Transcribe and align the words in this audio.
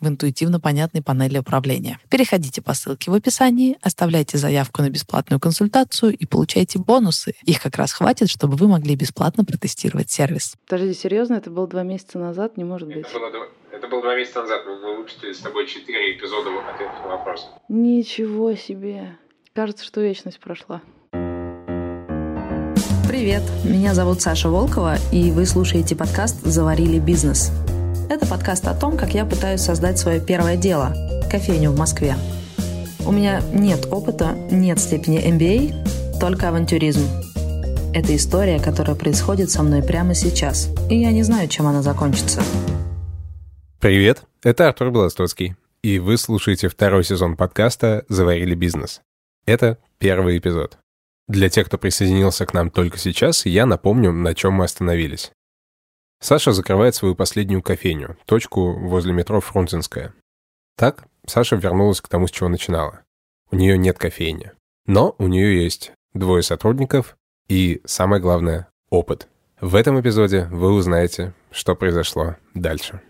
в 0.00 0.08
интуитивно 0.08 0.60
понятной 0.60 1.02
панели 1.02 1.38
управления. 1.38 1.98
Переходите 2.10 2.62
по 2.62 2.74
ссылке 2.74 3.10
в 3.10 3.14
описании, 3.14 3.78
оставляйте 3.82 4.38
заявку 4.38 4.82
на 4.82 4.90
бесплатную 4.90 5.40
консультацию 5.40 6.16
и 6.16 6.26
получайте 6.26 6.78
бонусы. 6.78 7.34
Их 7.44 7.62
как 7.62 7.76
раз 7.76 7.92
хватит, 7.92 8.28
чтобы 8.28 8.56
вы 8.56 8.68
могли 8.68 8.96
бесплатно 8.96 9.44
протестировать 9.44 10.10
сервис. 10.10 10.54
Подожди, 10.68 10.94
серьезно? 10.94 11.34
Это 11.34 11.50
было 11.50 11.66
два 11.66 11.82
месяца 11.82 12.18
назад? 12.18 12.56
Не 12.56 12.64
может 12.64 12.88
быть. 12.88 13.06
Это 13.06 13.18
было, 13.18 13.48
это 13.72 13.88
было 13.88 14.02
два 14.02 14.16
месяца 14.16 14.42
назад. 14.42 14.62
Мы 14.66 14.96
выпустили 14.96 15.32
с 15.32 15.38
тобой 15.38 15.66
четыре 15.66 16.16
эпизода 16.16 16.50
ответов 16.68 17.00
на 17.02 17.08
вопросы. 17.08 17.46
Ничего 17.68 18.54
себе. 18.54 19.16
Кажется, 19.54 19.84
что 19.84 20.00
вечность 20.02 20.38
прошла. 20.38 20.82
Привет, 23.08 23.42
меня 23.64 23.94
зовут 23.94 24.20
Саша 24.20 24.50
Волкова, 24.50 24.96
и 25.10 25.30
вы 25.30 25.46
слушаете 25.46 25.96
подкаст 25.96 26.42
«Заварили 26.42 26.98
бизнес». 26.98 27.50
Это 28.08 28.24
подкаст 28.24 28.68
о 28.68 28.74
том, 28.74 28.96
как 28.96 29.14
я 29.14 29.24
пытаюсь 29.24 29.62
создать 29.62 29.98
свое 29.98 30.20
первое 30.20 30.56
дело– 30.56 30.94
кофейню 31.30 31.72
в 31.72 31.76
Москве. 31.76 32.14
У 33.04 33.10
меня 33.10 33.42
нет 33.52 33.88
опыта, 33.90 34.32
нет 34.48 34.78
степени 34.78 35.18
MBA, 35.26 36.18
только 36.20 36.48
авантюризм. 36.48 37.04
Это 37.92 38.14
история, 38.14 38.60
которая 38.60 38.94
происходит 38.94 39.50
со 39.50 39.64
мной 39.64 39.82
прямо 39.82 40.14
сейчас, 40.14 40.70
и 40.88 41.00
я 41.00 41.10
не 41.10 41.24
знаю, 41.24 41.48
чем 41.48 41.66
она 41.66 41.82
закончится. 41.82 42.42
Привет, 43.80 44.22
это 44.44 44.68
Артур 44.68 44.92
Белостоцкий, 44.92 45.56
и 45.82 45.98
вы 45.98 46.16
слушаете 46.16 46.68
второй 46.68 47.02
сезон 47.02 47.36
подкаста 47.36 48.04
«Заварили 48.08 48.54
бизнес». 48.54 49.00
Это 49.46 49.78
первый 49.98 50.38
эпизод. 50.38 50.78
Для 51.26 51.48
тех, 51.48 51.66
кто 51.66 51.76
присоединился 51.76 52.46
к 52.46 52.54
нам 52.54 52.70
только 52.70 52.98
сейчас, 52.98 53.46
я 53.46 53.66
напомню, 53.66 54.12
на 54.12 54.32
чем 54.32 54.52
мы 54.52 54.64
остановились. 54.64 55.32
Саша 56.20 56.52
закрывает 56.52 56.94
свою 56.94 57.14
последнюю 57.14 57.62
кофейню, 57.62 58.16
точку 58.24 58.72
возле 58.72 59.12
метро 59.12 59.40
Фрунзенская. 59.40 60.14
Так 60.76 61.04
Саша 61.26 61.56
вернулась 61.56 62.00
к 62.00 62.08
тому, 62.08 62.26
с 62.26 62.30
чего 62.30 62.48
начинала. 62.48 63.00
У 63.50 63.56
нее 63.56 63.76
нет 63.78 63.98
кофейни. 63.98 64.52
Но 64.86 65.14
у 65.18 65.26
нее 65.26 65.62
есть 65.62 65.92
двое 66.14 66.42
сотрудников 66.42 67.16
и, 67.48 67.82
самое 67.84 68.20
главное, 68.20 68.68
опыт. 68.90 69.28
В 69.60 69.74
этом 69.74 70.00
эпизоде 70.00 70.48
вы 70.50 70.72
узнаете, 70.72 71.32
что 71.50 71.74
произошло 71.74 72.36
дальше. 72.54 73.00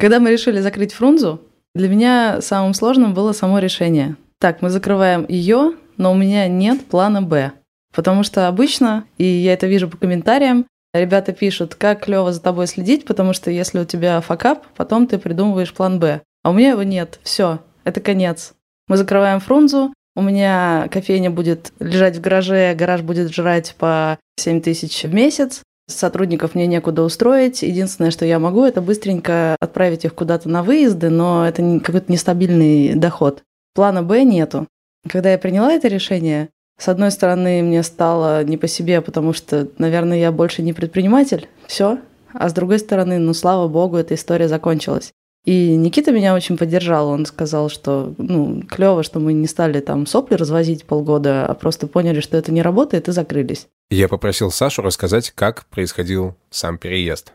Когда 0.00 0.20
мы 0.20 0.30
решили 0.30 0.60
закрыть 0.60 0.92
Фрунзу, 0.92 1.40
для 1.74 1.88
меня 1.88 2.40
самым 2.40 2.74
сложным 2.74 3.14
было 3.14 3.32
само 3.32 3.58
решение. 3.58 4.16
Так, 4.38 4.62
мы 4.62 4.70
закрываем 4.70 5.26
ее, 5.28 5.72
но 5.96 6.12
у 6.12 6.14
меня 6.14 6.48
нет 6.48 6.86
плана 6.86 7.22
«Б». 7.22 7.52
Потому 7.96 8.22
что 8.22 8.46
обычно, 8.46 9.04
и 9.16 9.24
я 9.24 9.54
это 9.54 9.66
вижу 9.66 9.88
по 9.88 9.96
комментариям, 9.96 10.66
ребята 10.92 11.32
пишут, 11.32 11.74
как 11.74 12.04
клево 12.04 12.30
за 12.30 12.42
тобой 12.42 12.66
следить, 12.66 13.06
потому 13.06 13.32
что 13.32 13.50
если 13.50 13.80
у 13.80 13.84
тебя 13.86 14.20
факап, 14.20 14.66
потом 14.76 15.06
ты 15.06 15.16
придумываешь 15.16 15.72
план 15.72 15.98
Б. 15.98 16.20
А 16.44 16.50
у 16.50 16.52
меня 16.52 16.70
его 16.70 16.82
нет. 16.82 17.18
Все, 17.22 17.60
это 17.84 18.02
конец. 18.02 18.52
Мы 18.86 18.98
закрываем 18.98 19.40
фрунзу, 19.40 19.94
у 20.14 20.20
меня 20.20 20.88
кофейня 20.92 21.30
будет 21.30 21.72
лежать 21.80 22.18
в 22.18 22.20
гараже, 22.20 22.74
гараж 22.74 23.00
будет 23.00 23.34
жрать 23.34 23.74
по 23.78 24.18
7 24.38 24.60
тысяч 24.60 25.04
в 25.04 25.14
месяц, 25.14 25.62
сотрудников 25.88 26.54
мне 26.54 26.66
некуда 26.66 27.02
устроить. 27.02 27.62
Единственное, 27.62 28.10
что 28.10 28.26
я 28.26 28.38
могу, 28.38 28.62
это 28.64 28.82
быстренько 28.82 29.56
отправить 29.58 30.04
их 30.04 30.14
куда-то 30.14 30.50
на 30.50 30.62
выезды, 30.62 31.08
но 31.08 31.48
это 31.48 31.80
какой-то 31.80 32.12
нестабильный 32.12 32.94
доход. 32.94 33.42
Плана 33.74 34.02
Б 34.02 34.22
нету. 34.22 34.66
Когда 35.08 35.32
я 35.32 35.38
приняла 35.38 35.72
это 35.72 35.88
решение, 35.88 36.50
с 36.78 36.88
одной 36.88 37.10
стороны, 37.10 37.62
мне 37.62 37.82
стало 37.82 38.44
не 38.44 38.56
по 38.56 38.68
себе, 38.68 39.00
потому 39.00 39.32
что, 39.32 39.68
наверное, 39.78 40.18
я 40.18 40.30
больше 40.30 40.62
не 40.62 40.72
предприниматель, 40.72 41.48
все. 41.66 41.98
А 42.32 42.48
с 42.48 42.52
другой 42.52 42.78
стороны, 42.78 43.18
ну, 43.18 43.32
слава 43.32 43.66
богу, 43.66 43.96
эта 43.96 44.14
история 44.14 44.48
закончилась. 44.48 45.12
И 45.46 45.76
Никита 45.76 46.10
меня 46.10 46.34
очень 46.34 46.58
поддержал. 46.58 47.08
Он 47.08 47.24
сказал, 47.24 47.70
что 47.70 48.12
ну, 48.18 48.62
клево, 48.62 49.02
что 49.04 49.20
мы 49.20 49.32
не 49.32 49.46
стали 49.46 49.80
там 49.80 50.04
сопли 50.06 50.34
развозить 50.34 50.84
полгода, 50.84 51.46
а 51.46 51.54
просто 51.54 51.86
поняли, 51.86 52.20
что 52.20 52.36
это 52.36 52.52
не 52.52 52.62
работает, 52.62 53.08
и 53.08 53.12
закрылись. 53.12 53.68
Я 53.88 54.08
попросил 54.08 54.50
Сашу 54.50 54.82
рассказать, 54.82 55.30
как 55.30 55.66
происходил 55.66 56.36
сам 56.50 56.78
переезд. 56.78 57.32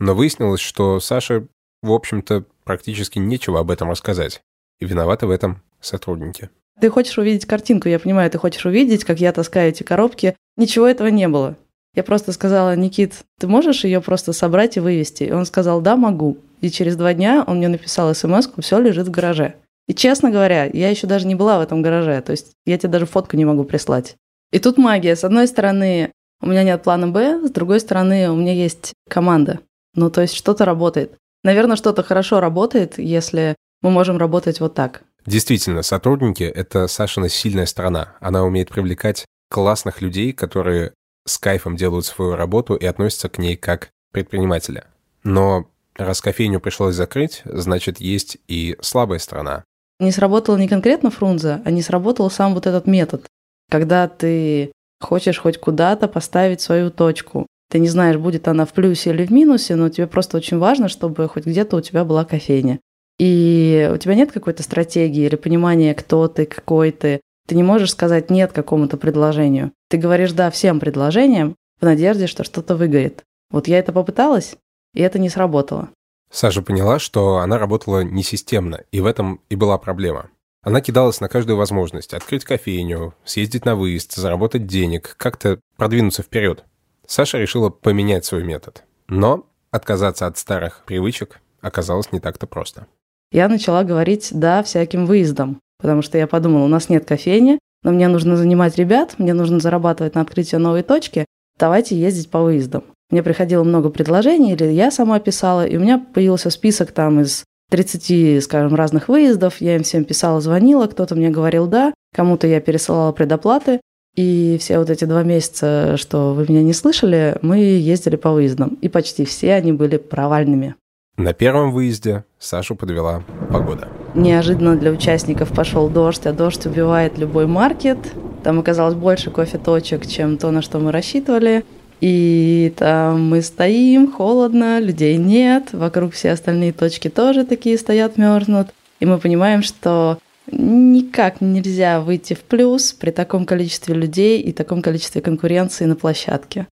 Но 0.00 0.14
выяснилось, 0.14 0.60
что 0.60 0.98
Саше, 0.98 1.46
в 1.82 1.92
общем-то, 1.92 2.44
практически 2.64 3.20
нечего 3.20 3.60
об 3.60 3.70
этом 3.70 3.90
рассказать. 3.90 4.42
И 4.80 4.84
виноваты 4.84 5.26
в 5.26 5.30
этом 5.30 5.62
сотрудники. 5.80 6.50
Ты 6.80 6.90
хочешь 6.90 7.16
увидеть 7.18 7.46
картинку, 7.46 7.88
я 7.88 7.98
понимаю, 7.98 8.30
ты 8.30 8.38
хочешь 8.38 8.66
увидеть, 8.66 9.04
как 9.04 9.18
я 9.20 9.32
таскаю 9.32 9.70
эти 9.70 9.82
коробки. 9.82 10.36
Ничего 10.56 10.86
этого 10.86 11.08
не 11.08 11.28
было. 11.28 11.56
Я 11.94 12.02
просто 12.02 12.32
сказала, 12.32 12.76
Никит, 12.76 13.14
ты 13.40 13.46
можешь 13.46 13.84
ее 13.84 14.02
просто 14.02 14.34
собрать 14.34 14.76
и 14.76 14.80
вывести? 14.80 15.24
И 15.24 15.32
он 15.32 15.46
сказал, 15.46 15.80
да, 15.80 15.96
могу. 15.96 16.36
И 16.60 16.70
через 16.70 16.96
два 16.96 17.14
дня 17.14 17.42
он 17.46 17.58
мне 17.58 17.68
написал 17.68 18.14
смс 18.14 18.48
все 18.58 18.78
лежит 18.78 19.08
в 19.08 19.10
гараже. 19.10 19.54
И 19.88 19.94
честно 19.94 20.30
говоря, 20.30 20.64
я 20.64 20.90
еще 20.90 21.06
даже 21.06 21.26
не 21.26 21.34
была 21.34 21.58
в 21.58 21.62
этом 21.62 21.80
гараже, 21.80 22.20
то 22.20 22.32
есть 22.32 22.52
я 22.66 22.76
тебе 22.76 22.90
даже 22.90 23.06
фотку 23.06 23.36
не 23.36 23.44
могу 23.44 23.64
прислать. 23.64 24.16
И 24.52 24.58
тут 24.58 24.78
магия. 24.78 25.16
С 25.16 25.24
одной 25.24 25.46
стороны, 25.46 26.12
у 26.42 26.48
меня 26.48 26.64
нет 26.64 26.82
плана 26.82 27.08
Б, 27.08 27.46
с 27.46 27.50
другой 27.50 27.80
стороны, 27.80 28.30
у 28.30 28.36
меня 28.36 28.52
есть 28.52 28.92
команда. 29.08 29.60
Ну, 29.94 30.10
то 30.10 30.20
есть 30.20 30.34
что-то 30.34 30.64
работает. 30.64 31.12
Наверное, 31.44 31.76
что-то 31.76 32.02
хорошо 32.02 32.40
работает, 32.40 32.98
если 32.98 33.54
мы 33.80 33.90
можем 33.90 34.18
работать 34.18 34.60
вот 34.60 34.74
так. 34.74 35.02
Действительно, 35.26 35.82
сотрудники— 35.82 36.42
это 36.44 36.86
Сашина 36.86 37.28
сильная 37.28 37.66
сторона. 37.66 38.14
Она 38.20 38.44
умеет 38.44 38.70
привлекать 38.70 39.26
классных 39.50 40.00
людей, 40.00 40.32
которые 40.32 40.92
с 41.26 41.38
кайфом 41.38 41.76
делают 41.76 42.06
свою 42.06 42.36
работу 42.36 42.74
и 42.74 42.86
относятся 42.86 43.28
к 43.28 43.38
ней 43.38 43.56
как 43.56 43.90
предпринимателя. 44.12 44.86
Но 45.24 45.68
раз 45.96 46.20
кофейню 46.20 46.60
пришлось 46.60 46.94
закрыть, 46.94 47.42
значит, 47.44 48.00
есть 48.00 48.38
и 48.46 48.76
слабая 48.80 49.18
сторона. 49.18 49.64
Не 49.98 50.12
сработала 50.12 50.56
не 50.56 50.68
конкретно 50.68 51.10
Фрунзе, 51.10 51.62
а 51.64 51.70
не 51.70 51.82
сработал 51.82 52.30
сам 52.30 52.54
вот 52.54 52.66
этот 52.66 52.86
метод. 52.86 53.26
Когда 53.70 54.06
ты 54.06 54.70
хочешь 55.00 55.38
хоть 55.38 55.58
куда-то 55.58 56.08
поставить 56.08 56.60
свою 56.60 56.90
точку. 56.90 57.46
Ты 57.70 57.80
не 57.80 57.88
знаешь, 57.88 58.16
будет 58.16 58.46
она 58.48 58.64
в 58.64 58.72
плюсе 58.72 59.10
или 59.10 59.26
в 59.26 59.32
минусе, 59.32 59.74
но 59.74 59.88
тебе 59.88 60.06
просто 60.06 60.36
очень 60.36 60.58
важно, 60.58 60.88
чтобы 60.88 61.28
хоть 61.28 61.46
где-то 61.46 61.76
у 61.76 61.80
тебя 61.80 62.04
была 62.04 62.24
кофейня. 62.24 62.78
И 63.18 63.90
у 63.92 63.96
тебя 63.96 64.14
нет 64.14 64.32
какой-то 64.32 64.62
стратегии 64.62 65.24
или 65.24 65.36
понимания, 65.36 65.94
кто 65.94 66.28
ты, 66.28 66.44
какой 66.44 66.92
ты. 66.92 67.20
Ты 67.46 67.54
не 67.54 67.62
можешь 67.62 67.92
сказать 67.92 68.30
«нет» 68.30 68.52
какому-то 68.52 68.96
предложению. 68.96 69.72
Ты 69.88 69.98
говоришь 69.98 70.32
«да» 70.32 70.50
всем 70.50 70.80
предложениям 70.80 71.54
в 71.80 71.84
надежде, 71.84 72.26
что 72.26 72.44
что-то 72.44 72.76
выгорит. 72.76 73.22
Вот 73.50 73.68
я 73.68 73.78
это 73.78 73.92
попыталась, 73.92 74.56
и 74.94 75.00
это 75.00 75.18
не 75.18 75.28
сработало. 75.28 75.88
Саша 76.30 76.60
поняла, 76.60 76.98
что 76.98 77.36
она 77.38 77.58
работала 77.58 78.00
несистемно, 78.00 78.82
и 78.90 79.00
в 79.00 79.06
этом 79.06 79.40
и 79.48 79.54
была 79.54 79.78
проблема. 79.78 80.28
Она 80.62 80.80
кидалась 80.80 81.20
на 81.20 81.28
каждую 81.28 81.56
возможность– 81.56 82.12
открыть 82.14 82.44
кофейню, 82.44 83.14
съездить 83.24 83.64
на 83.64 83.76
выезд, 83.76 84.14
заработать 84.14 84.66
денег, 84.66 85.14
как-то 85.16 85.60
продвинуться 85.76 86.22
вперед. 86.22 86.64
Саша 87.06 87.38
решила 87.38 87.70
поменять 87.70 88.24
свой 88.24 88.42
метод. 88.42 88.82
Но 89.06 89.46
отказаться 89.70 90.26
от 90.26 90.36
старых 90.36 90.82
привычек 90.84 91.40
оказалось 91.60 92.10
не 92.10 92.18
так-то 92.18 92.48
просто 92.48 92.88
я 93.32 93.48
начала 93.48 93.84
говорить 93.84 94.28
«да» 94.32 94.62
всяким 94.62 95.06
выездам, 95.06 95.60
потому 95.78 96.02
что 96.02 96.18
я 96.18 96.26
подумала, 96.26 96.64
у 96.64 96.68
нас 96.68 96.88
нет 96.88 97.04
кофейни, 97.04 97.58
но 97.82 97.92
мне 97.92 98.08
нужно 98.08 98.36
занимать 98.36 98.76
ребят, 98.76 99.14
мне 99.18 99.34
нужно 99.34 99.60
зарабатывать 99.60 100.14
на 100.14 100.20
открытие 100.20 100.58
новой 100.58 100.82
точки, 100.82 101.24
давайте 101.58 101.98
ездить 101.98 102.30
по 102.30 102.42
выездам. 102.42 102.84
Мне 103.10 103.22
приходило 103.22 103.62
много 103.62 103.90
предложений, 103.90 104.54
или 104.54 104.64
я 104.66 104.90
сама 104.90 105.20
писала, 105.20 105.66
и 105.66 105.76
у 105.76 105.80
меня 105.80 106.04
появился 106.12 106.50
список 106.50 106.92
там 106.92 107.20
из 107.20 107.44
30, 107.70 108.42
скажем, 108.42 108.74
разных 108.74 109.08
выездов, 109.08 109.60
я 109.60 109.76
им 109.76 109.82
всем 109.82 110.04
писала, 110.04 110.40
звонила, 110.40 110.86
кто-то 110.86 111.14
мне 111.14 111.30
говорил 111.30 111.66
«да», 111.66 111.92
кому-то 112.14 112.46
я 112.46 112.60
пересылала 112.60 113.12
предоплаты, 113.12 113.80
И 114.16 114.56
все 114.58 114.78
вот 114.78 114.88
эти 114.88 115.04
два 115.04 115.22
месяца, 115.24 115.96
что 115.98 116.32
вы 116.32 116.46
меня 116.48 116.62
не 116.62 116.72
слышали, 116.72 117.36
мы 117.42 117.58
ездили 117.58 118.16
по 118.16 118.32
выездам. 118.32 118.78
И 118.80 118.88
почти 118.88 119.26
все 119.26 119.52
они 119.52 119.72
были 119.72 119.98
провальными. 119.98 120.74
На 121.16 121.32
первом 121.32 121.72
выезде 121.72 122.24
Сашу 122.38 122.76
подвела 122.76 123.22
погода. 123.50 123.88
Неожиданно 124.14 124.76
для 124.76 124.90
участников 124.90 125.50
пошел 125.50 125.88
дождь, 125.88 126.26
а 126.26 126.32
дождь 126.32 126.66
убивает 126.66 127.16
любой 127.16 127.46
маркет. 127.46 127.98
Там 128.42 128.58
оказалось 128.58 128.94
больше 128.94 129.30
кофе-точек, 129.30 130.06
чем 130.06 130.36
то, 130.36 130.50
на 130.50 130.60
что 130.60 130.78
мы 130.78 130.92
рассчитывали. 130.92 131.64
И 132.02 132.74
там 132.76 133.30
мы 133.30 133.40
стоим, 133.40 134.12
холодно, 134.12 134.78
людей 134.78 135.16
нет, 135.16 135.72
вокруг 135.72 136.12
все 136.12 136.32
остальные 136.32 136.74
точки 136.74 137.08
тоже 137.08 137.46
такие 137.46 137.78
стоят, 137.78 138.18
мерзнут. 138.18 138.68
И 139.00 139.06
мы 139.06 139.18
понимаем, 139.18 139.62
что 139.62 140.18
никак 140.52 141.40
нельзя 141.40 142.00
выйти 142.00 142.34
в 142.34 142.42
плюс 142.42 142.92
при 142.92 143.10
таком 143.10 143.46
количестве 143.46 143.94
людей 143.94 144.40
и 144.42 144.52
таком 144.52 144.82
количестве 144.82 145.22
конкуренции 145.22 145.86
на 145.86 145.96
площадке. 145.96 146.66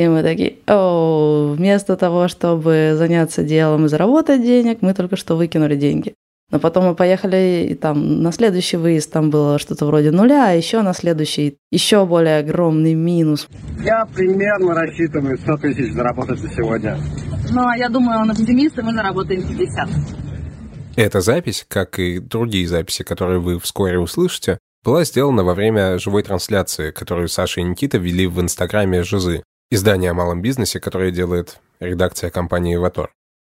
И 0.00 0.08
мы 0.08 0.22
такие, 0.22 0.54
о, 0.66 1.52
вместо 1.54 1.94
того, 1.94 2.26
чтобы 2.28 2.94
заняться 2.96 3.42
делом 3.42 3.84
и 3.84 3.88
заработать 3.90 4.42
денег, 4.42 4.78
мы 4.80 4.94
только 4.94 5.16
что 5.16 5.36
выкинули 5.36 5.76
деньги. 5.76 6.14
Но 6.50 6.58
потом 6.58 6.86
мы 6.86 6.94
поехали, 6.94 7.68
и 7.70 7.74
там 7.74 8.22
на 8.22 8.32
следующий 8.32 8.78
выезд 8.78 9.12
там 9.12 9.28
было 9.28 9.58
что-то 9.58 9.84
вроде 9.84 10.10
нуля, 10.10 10.48
а 10.48 10.52
еще 10.52 10.80
на 10.80 10.94
следующий 10.94 11.58
еще 11.70 12.06
более 12.06 12.38
огромный 12.38 12.94
минус. 12.94 13.46
Я 13.84 14.06
примерно 14.06 14.74
рассчитываю 14.74 15.36
100 15.36 15.56
тысяч 15.58 15.92
заработать 15.92 16.38
за 16.38 16.48
сегодня. 16.48 16.96
Ну, 17.50 17.68
а 17.68 17.76
я 17.76 17.90
думаю, 17.90 18.20
он 18.20 18.30
оптимист, 18.30 18.78
и 18.78 18.82
мы 18.82 18.94
заработаем 18.94 19.42
50. 19.46 19.88
Эта 20.96 21.20
запись, 21.20 21.66
как 21.68 21.98
и 21.98 22.20
другие 22.20 22.66
записи, 22.66 23.04
которые 23.04 23.38
вы 23.38 23.60
вскоре 23.60 23.98
услышите, 23.98 24.60
была 24.82 25.04
сделана 25.04 25.44
во 25.44 25.52
время 25.52 25.98
живой 25.98 26.22
трансляции, 26.22 26.90
которую 26.90 27.28
Саша 27.28 27.60
и 27.60 27.64
Никита 27.64 27.98
вели 27.98 28.26
в 28.26 28.40
инстаграме 28.40 29.02
Жизы, 29.02 29.42
издание 29.70 30.10
о 30.10 30.14
малом 30.14 30.42
бизнесе, 30.42 30.80
которое 30.80 31.10
делает 31.10 31.60
редакция 31.78 32.30
компании 32.30 32.76
«Ватор». 32.76 33.10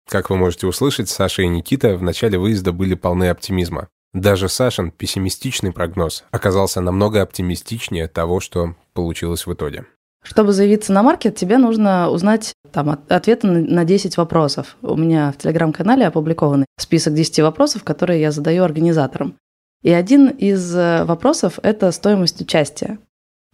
Как 0.10 0.30
вы 0.30 0.38
можете 0.38 0.68
услышать, 0.68 1.10
Саша 1.10 1.44
и 1.44 1.48
Никита 1.48 1.96
в 1.96 2.02
начале 2.02 2.38
выезда 2.38 2.72
были 2.74 2.96
полны 2.96 3.30
оптимизма. 3.30 3.88
Даже 4.14 4.50
Сашин 4.50 4.90
пессимистичный 4.90 5.72
прогноз 5.72 6.24
оказался 6.32 6.82
намного 6.82 7.22
оптимистичнее 7.22 8.08
того, 8.08 8.40
что 8.40 8.76
получилось 8.94 9.46
в 9.46 9.54
итоге. 9.54 9.86
Чтобы 10.24 10.52
заявиться 10.52 10.92
на 10.92 11.04
маркет, 11.04 11.36
тебе 11.36 11.58
нужно 11.58 12.10
узнать 12.10 12.54
там, 12.72 13.00
ответы 13.08 13.48
на 13.48 13.86
10 13.86 14.18
вопросов. 14.18 14.78
У 14.82 14.98
меня 14.98 15.32
в 15.32 15.38
телеграм-канале 15.38 16.08
опубликованы 16.08 16.66
список 16.78 17.14
10 17.14 17.40
вопросов, 17.42 17.84
которые 17.84 18.20
я 18.20 18.32
задаю 18.32 18.64
организаторам. 18.64 19.36
И 19.82 19.92
один 19.92 20.28
из 20.28 20.76
э, 20.76 21.06
вопросов– 21.06 21.58
это 21.64 21.92
стоимость 21.92 22.42
участия. 22.42 23.00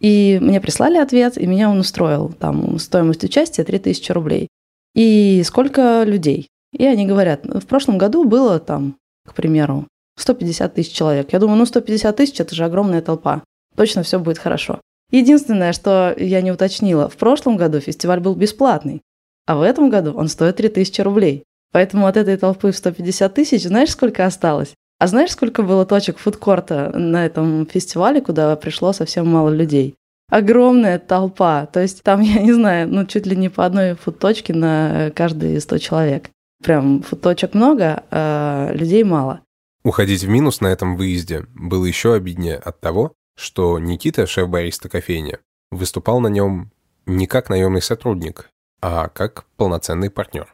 И 0.00 0.38
мне 0.40 0.60
прислали 0.60 0.98
ответ, 0.98 1.38
и 1.38 1.46
меня 1.46 1.70
он 1.70 1.78
устроил. 1.78 2.32
Там 2.38 2.78
стоимость 2.78 3.24
участия 3.24 3.64
3000 3.64 4.12
рублей. 4.12 4.48
И 4.94 5.42
сколько 5.44 6.02
людей? 6.04 6.48
И 6.72 6.84
они 6.84 7.06
говорят, 7.06 7.44
в 7.44 7.66
прошлом 7.66 7.98
году 7.98 8.24
было 8.24 8.58
там, 8.58 8.96
к 9.26 9.34
примеру, 9.34 9.86
150 10.18 10.74
тысяч 10.74 10.92
человек. 10.92 11.32
Я 11.32 11.38
думаю, 11.38 11.58
ну 11.58 11.66
150 11.66 12.16
тысяч– 12.16 12.40
это 12.40 12.54
же 12.54 12.64
огромная 12.64 13.02
толпа. 13.02 13.42
Точно 13.76 14.02
все 14.02 14.18
будет 14.18 14.38
хорошо. 14.38 14.80
Единственное, 15.10 15.72
что 15.72 16.14
я 16.18 16.40
не 16.40 16.50
уточнила, 16.50 17.08
в 17.08 17.16
прошлом 17.16 17.56
году 17.56 17.80
фестиваль 17.80 18.20
был 18.20 18.34
бесплатный, 18.34 19.02
а 19.46 19.56
в 19.56 19.62
этом 19.62 19.88
году 19.88 20.12
он 20.14 20.28
стоит 20.28 20.56
3000 20.56 21.00
рублей. 21.02 21.44
Поэтому 21.72 22.06
от 22.06 22.16
этой 22.16 22.36
толпы 22.36 22.72
в 22.72 22.76
150 22.76 23.34
тысяч 23.34 23.64
знаешь, 23.64 23.90
сколько 23.90 24.24
осталось? 24.24 24.74
А 24.98 25.06
знаешь, 25.06 25.32
сколько 25.32 25.62
было 25.62 25.84
точек 25.84 26.18
фудкорта 26.18 26.90
на 26.94 27.26
этом 27.26 27.66
фестивале, 27.66 28.20
куда 28.20 28.56
пришло 28.56 28.92
совсем 28.92 29.28
мало 29.28 29.50
людей? 29.50 29.94
Огромная 30.28 30.98
толпа. 30.98 31.66
То 31.66 31.80
есть 31.80 32.02
там, 32.02 32.20
я 32.22 32.40
не 32.40 32.52
знаю, 32.52 32.88
ну 32.88 33.06
чуть 33.06 33.26
ли 33.26 33.36
не 33.36 33.48
по 33.48 33.64
одной 33.64 33.94
фудточке 33.94 34.54
на 34.54 35.10
каждые 35.14 35.60
100 35.60 35.78
человек. 35.78 36.30
Прям 36.62 37.02
фудточек 37.02 37.54
много, 37.54 38.04
а 38.10 38.72
людей 38.72 39.04
мало. 39.04 39.40
Уходить 39.84 40.24
в 40.24 40.28
минус 40.28 40.60
на 40.60 40.68
этом 40.68 40.96
выезде 40.96 41.46
было 41.54 41.84
еще 41.84 42.14
обиднее 42.14 42.56
от 42.56 42.80
того, 42.80 43.12
что 43.36 43.78
Никита, 43.78 44.26
шеф-бариста 44.26 44.88
кофейни, 44.88 45.38
выступал 45.70 46.20
на 46.20 46.28
нем 46.28 46.72
не 47.04 47.26
как 47.26 47.50
наемный 47.50 47.82
сотрудник, 47.82 48.50
а 48.80 49.08
как 49.08 49.44
полноценный 49.56 50.10
партнер. 50.10 50.52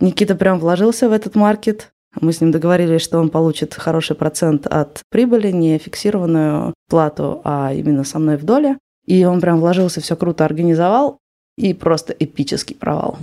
Никита 0.00 0.34
прям 0.34 0.58
вложился 0.58 1.08
в 1.08 1.12
этот 1.12 1.36
маркет. 1.36 1.91
Мы 2.20 2.32
с 2.32 2.40
ним 2.40 2.50
договорились, 2.50 3.00
что 3.00 3.18
он 3.18 3.30
получит 3.30 3.74
хороший 3.74 4.16
процент 4.16 4.66
от 4.66 5.00
прибыли, 5.10 5.50
не 5.50 5.78
фиксированную 5.78 6.74
плату, 6.88 7.40
а 7.44 7.72
именно 7.72 8.04
со 8.04 8.18
мной 8.18 8.36
в 8.36 8.44
доле. 8.44 8.78
И 9.06 9.24
он 9.24 9.40
прям 9.40 9.60
вложился, 9.60 10.00
все 10.00 10.14
круто 10.14 10.44
организовал, 10.44 11.18
и 11.56 11.74
просто 11.74 12.12
эпический 12.12 12.76
провал. 12.76 13.18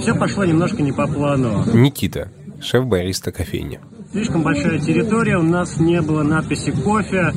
Все 0.00 0.14
пошло 0.14 0.44
немножко 0.44 0.82
не 0.82 0.92
по 0.92 1.06
плану. 1.06 1.64
Никита, 1.72 2.30
шеф-бариста 2.60 3.32
кофейни. 3.32 3.80
Слишком 4.14 4.44
большая 4.44 4.78
территория, 4.78 5.38
у 5.38 5.42
нас 5.42 5.80
не 5.80 6.00
было 6.00 6.22
надписи 6.22 6.70
кофе, 6.70 7.32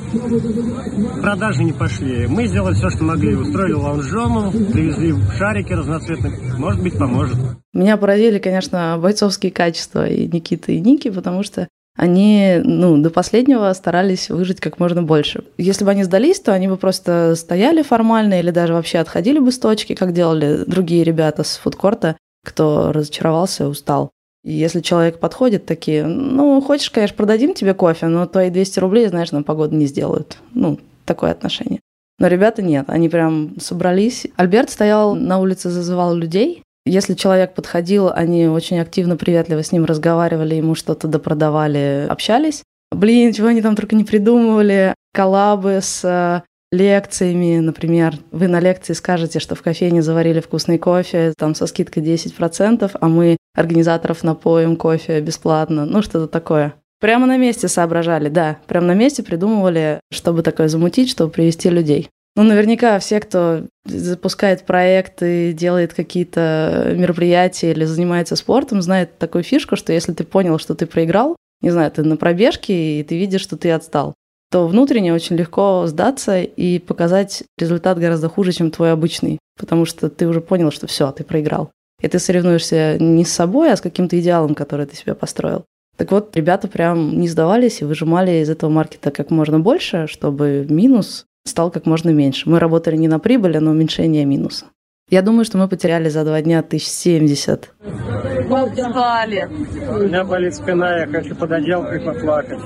продажи 1.19 1.63
не 1.63 1.73
пошли. 1.73 2.27
Мы 2.27 2.45
сделали 2.45 2.75
все, 2.75 2.91
что 2.91 3.03
могли. 3.03 3.35
Устроили 3.35 3.73
лаунжому, 3.73 4.51
привезли 4.51 5.15
шарики 5.39 5.73
разноцветные. 5.73 6.33
Может 6.55 6.83
быть, 6.83 6.95
поможет. 6.95 7.35
Меня 7.73 7.97
поразили, 7.97 8.37
конечно, 8.37 8.99
бойцовские 9.01 9.51
качества 9.51 10.07
и 10.07 10.27
Никиты, 10.27 10.75
и 10.75 10.79
Ники, 10.79 11.09
потому 11.09 11.41
что 11.41 11.67
они 11.97 12.61
ну, 12.63 12.95
до 13.01 13.09
последнего 13.09 13.73
старались 13.73 14.29
выжить 14.29 14.59
как 14.59 14.79
можно 14.79 15.01
больше. 15.01 15.45
Если 15.57 15.83
бы 15.83 15.89
они 15.89 16.03
сдались, 16.03 16.39
то 16.39 16.53
они 16.53 16.67
бы 16.67 16.77
просто 16.77 17.33
стояли 17.35 17.81
формально 17.81 18.39
или 18.39 18.51
даже 18.51 18.73
вообще 18.73 18.99
отходили 18.99 19.39
бы 19.39 19.51
с 19.51 19.57
точки, 19.57 19.95
как 19.95 20.13
делали 20.13 20.63
другие 20.67 21.03
ребята 21.03 21.43
с 21.43 21.57
фудкорта, 21.57 22.17
кто 22.45 22.91
разочаровался, 22.91 23.67
устал. 23.67 24.11
И 24.47 24.53
если 24.53 24.79
человек 24.79 25.19
подходит, 25.19 25.65
такие, 25.65 26.05
ну, 26.05 26.61
хочешь, 26.61 26.89
конечно, 26.89 27.17
продадим 27.17 27.53
тебе 27.53 27.73
кофе, 27.73 28.07
но 28.07 28.25
твои 28.25 28.49
200 28.49 28.79
рублей, 28.79 29.07
знаешь, 29.07 29.33
на 29.33 29.43
погоду 29.43 29.75
не 29.75 29.87
сделают. 29.87 30.37
Ну, 30.53 30.79
такое 31.03 31.31
отношение. 31.31 31.81
Но 32.17 32.27
ребята 32.27 32.61
нет, 32.61 32.85
они 32.87 33.09
прям 33.09 33.59
собрались. 33.59 34.25
Альберт 34.37 34.69
стоял 34.69 35.15
на 35.15 35.39
улице, 35.39 35.69
зазывал 35.69 36.15
людей. 36.15 36.63
Если 36.85 37.13
человек 37.13 37.55
подходил, 37.55 38.09
они 38.09 38.47
очень 38.47 38.79
активно, 38.79 39.17
приветливо 39.17 39.61
с 39.63 39.73
ним 39.73 39.83
разговаривали, 39.83 40.55
ему 40.55 40.75
что-то 40.75 41.09
допродавали, 41.09 42.07
общались. 42.09 42.63
Блин, 42.93 43.33
чего 43.33 43.47
они 43.47 43.61
там 43.61 43.75
только 43.75 43.97
не 43.97 44.05
придумывали. 44.05 44.95
Коллабы 45.13 45.79
с 45.81 46.41
лекциями, 46.71 47.59
например, 47.59 48.15
вы 48.31 48.47
на 48.47 48.59
лекции 48.59 48.93
скажете, 48.93 49.39
что 49.39 49.55
в 49.55 49.61
кофейне 49.61 50.01
заварили 50.01 50.39
вкусный 50.39 50.77
кофе, 50.77 51.33
там 51.37 51.55
со 51.55 51.67
скидкой 51.67 52.03
10%, 52.03 52.91
а 52.99 53.07
мы 53.07 53.37
организаторов 53.55 54.23
напоим 54.23 54.75
кофе 54.75 55.21
бесплатно, 55.21 55.85
ну 55.85 56.01
что-то 56.01 56.27
такое. 56.27 56.75
Прямо 56.99 57.27
на 57.27 57.37
месте 57.37 57.67
соображали, 57.67 58.29
да, 58.29 58.57
прямо 58.67 58.87
на 58.87 58.93
месте 58.93 59.23
придумывали, 59.23 59.99
чтобы 60.11 60.41
такое 60.41 60.67
замутить, 60.67 61.09
чтобы 61.09 61.31
привести 61.31 61.69
людей. 61.69 62.09
Ну, 62.35 62.43
наверняка 62.43 62.99
все, 62.99 63.19
кто 63.19 63.63
запускает 63.85 64.63
проекты, 64.63 65.53
делает 65.53 65.93
какие-то 65.93 66.93
мероприятия 66.95 67.71
или 67.71 67.83
занимается 67.83 68.35
спортом, 68.35 68.81
знает 68.83 69.17
такую 69.17 69.43
фишку, 69.43 69.75
что 69.75 69.91
если 69.91 70.13
ты 70.13 70.23
понял, 70.23 70.59
что 70.59 70.75
ты 70.75 70.85
проиграл, 70.85 71.35
не 71.61 71.71
знаю, 71.71 71.89
ты 71.89 72.03
на 72.03 72.15
пробежке, 72.15 72.99
и 72.99 73.03
ты 73.03 73.17
видишь, 73.17 73.41
что 73.41 73.57
ты 73.57 73.71
отстал, 73.71 74.13
то 74.49 74.67
внутренне 74.67 75.13
очень 75.13 75.35
легко 75.35 75.83
сдаться 75.87 76.41
и 76.41 76.79
показать 76.79 77.43
результат 77.57 77.99
гораздо 77.99 78.29
хуже, 78.29 78.51
чем 78.51 78.71
твой 78.71 78.91
обычный, 78.91 79.39
потому 79.59 79.85
что 79.85 80.09
ты 80.09 80.27
уже 80.27 80.41
понял, 80.41 80.71
что 80.71 80.87
все, 80.87 81.11
ты 81.11 81.23
проиграл. 81.23 81.71
И 82.01 82.07
ты 82.07 82.19
соревнуешься 82.19 82.97
не 82.99 83.25
с 83.25 83.31
собой, 83.31 83.71
а 83.71 83.77
с 83.77 83.81
каким-то 83.81 84.19
идеалом, 84.19 84.55
который 84.55 84.85
ты 84.85 84.95
себе 84.95 85.15
построил. 85.15 85.65
Так 85.97 86.11
вот, 86.11 86.35
ребята 86.35 86.67
прям 86.67 87.19
не 87.19 87.27
сдавались 87.27 87.81
и 87.81 87.85
выжимали 87.85 88.43
из 88.43 88.49
этого 88.49 88.69
маркета 88.69 89.09
как 89.09 89.31
можно 89.31 89.59
больше, 89.59 90.05
чтобы 90.07 90.65
минус 90.69 91.25
стал 91.45 91.71
как 91.71 91.87
можно 91.87 92.11
меньше. 92.11 92.47
Мы 92.47 92.59
работали 92.59 92.95
не 92.97 93.07
на 93.07 93.19
прибыль, 93.19 93.57
а 93.57 93.61
на 93.61 93.71
уменьшение 93.71 94.25
минуса. 94.25 94.65
Я 95.09 95.21
думаю, 95.21 95.45
что 95.45 95.57
мы 95.57 95.67
потеряли 95.67 96.09
за 96.09 96.23
два 96.23 96.41
дня 96.41 96.59
1070. 96.59 97.73
Устали. 98.49 99.49
У 99.89 100.03
меня 100.03 100.23
болит 100.23 100.53
спина, 100.53 100.99
я 100.99 101.07
хочу 101.07 101.33
под 101.35 101.51
отделкой 101.51 102.01
поплакать. 102.01 102.59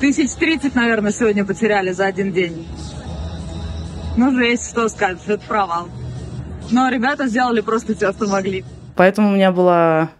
Тысяч 0.00 0.32
тридцать, 0.32 0.74
наверное, 0.74 1.10
сегодня 1.10 1.44
потеряли 1.44 1.92
за 1.92 2.06
один 2.06 2.32
день. 2.32 2.66
Ну, 4.16 4.30
жесть, 4.32 4.70
что 4.70 4.88
скажешь, 4.88 5.22
это 5.26 5.42
провал. 5.46 5.88
Но 6.70 6.88
ребята 6.88 7.26
сделали 7.28 7.60
просто 7.60 7.94
все, 7.94 8.12
что 8.12 8.26
могли. 8.26 8.64
Поэтому 8.94 9.30
у 9.30 9.32
меня 9.32 9.52
было 9.52 10.10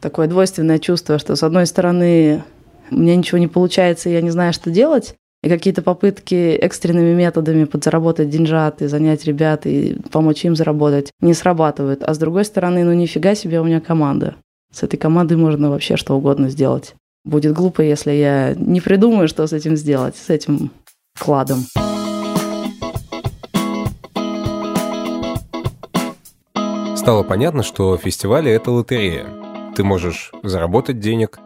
такое 0.00 0.26
двойственное 0.26 0.78
чувство, 0.78 1.18
что 1.18 1.36
с 1.36 1.42
одной 1.42 1.66
стороны 1.66 2.44
у 2.90 2.96
меня 2.96 3.16
ничего 3.16 3.38
не 3.38 3.48
получается, 3.48 4.08
я 4.08 4.20
не 4.20 4.30
знаю, 4.30 4.52
что 4.52 4.70
делать, 4.70 5.14
и 5.42 5.48
какие-то 5.48 5.82
попытки 5.82 6.52
экстренными 6.56 7.14
методами 7.14 7.64
подзаработать 7.64 8.28
деньжат 8.28 8.82
и 8.82 8.86
занять 8.86 9.24
ребят 9.24 9.66
и 9.66 9.96
помочь 10.10 10.44
им 10.44 10.54
заработать 10.54 11.12
не 11.20 11.34
срабатывают. 11.34 12.02
А 12.02 12.12
с 12.12 12.18
другой 12.18 12.44
стороны, 12.44 12.84
ну 12.84 12.92
нифига 12.92 13.34
себе 13.34 13.60
у 13.60 13.64
меня 13.64 13.80
команда. 13.80 14.36
С 14.72 14.82
этой 14.82 14.96
командой 14.98 15.36
можно 15.36 15.70
вообще 15.70 15.96
что 15.96 16.14
угодно 16.14 16.50
сделать. 16.50 16.94
Будет 17.24 17.52
глупо, 17.52 17.82
если 17.82 18.12
я 18.12 18.54
не 18.56 18.80
придумаю, 18.80 19.28
что 19.28 19.46
с 19.46 19.52
этим 19.52 19.76
сделать, 19.76 20.16
с 20.16 20.30
этим 20.30 20.70
вкладом. 21.14 21.66
Стало 26.96 27.22
понятно, 27.22 27.62
что 27.62 27.96
фестивали— 27.96 28.50
это 28.52 28.70
лотерея. 28.70 29.26
Ты 29.74 29.84
можешь 29.84 30.32
заработать 30.42 30.98
денег, 30.98 31.38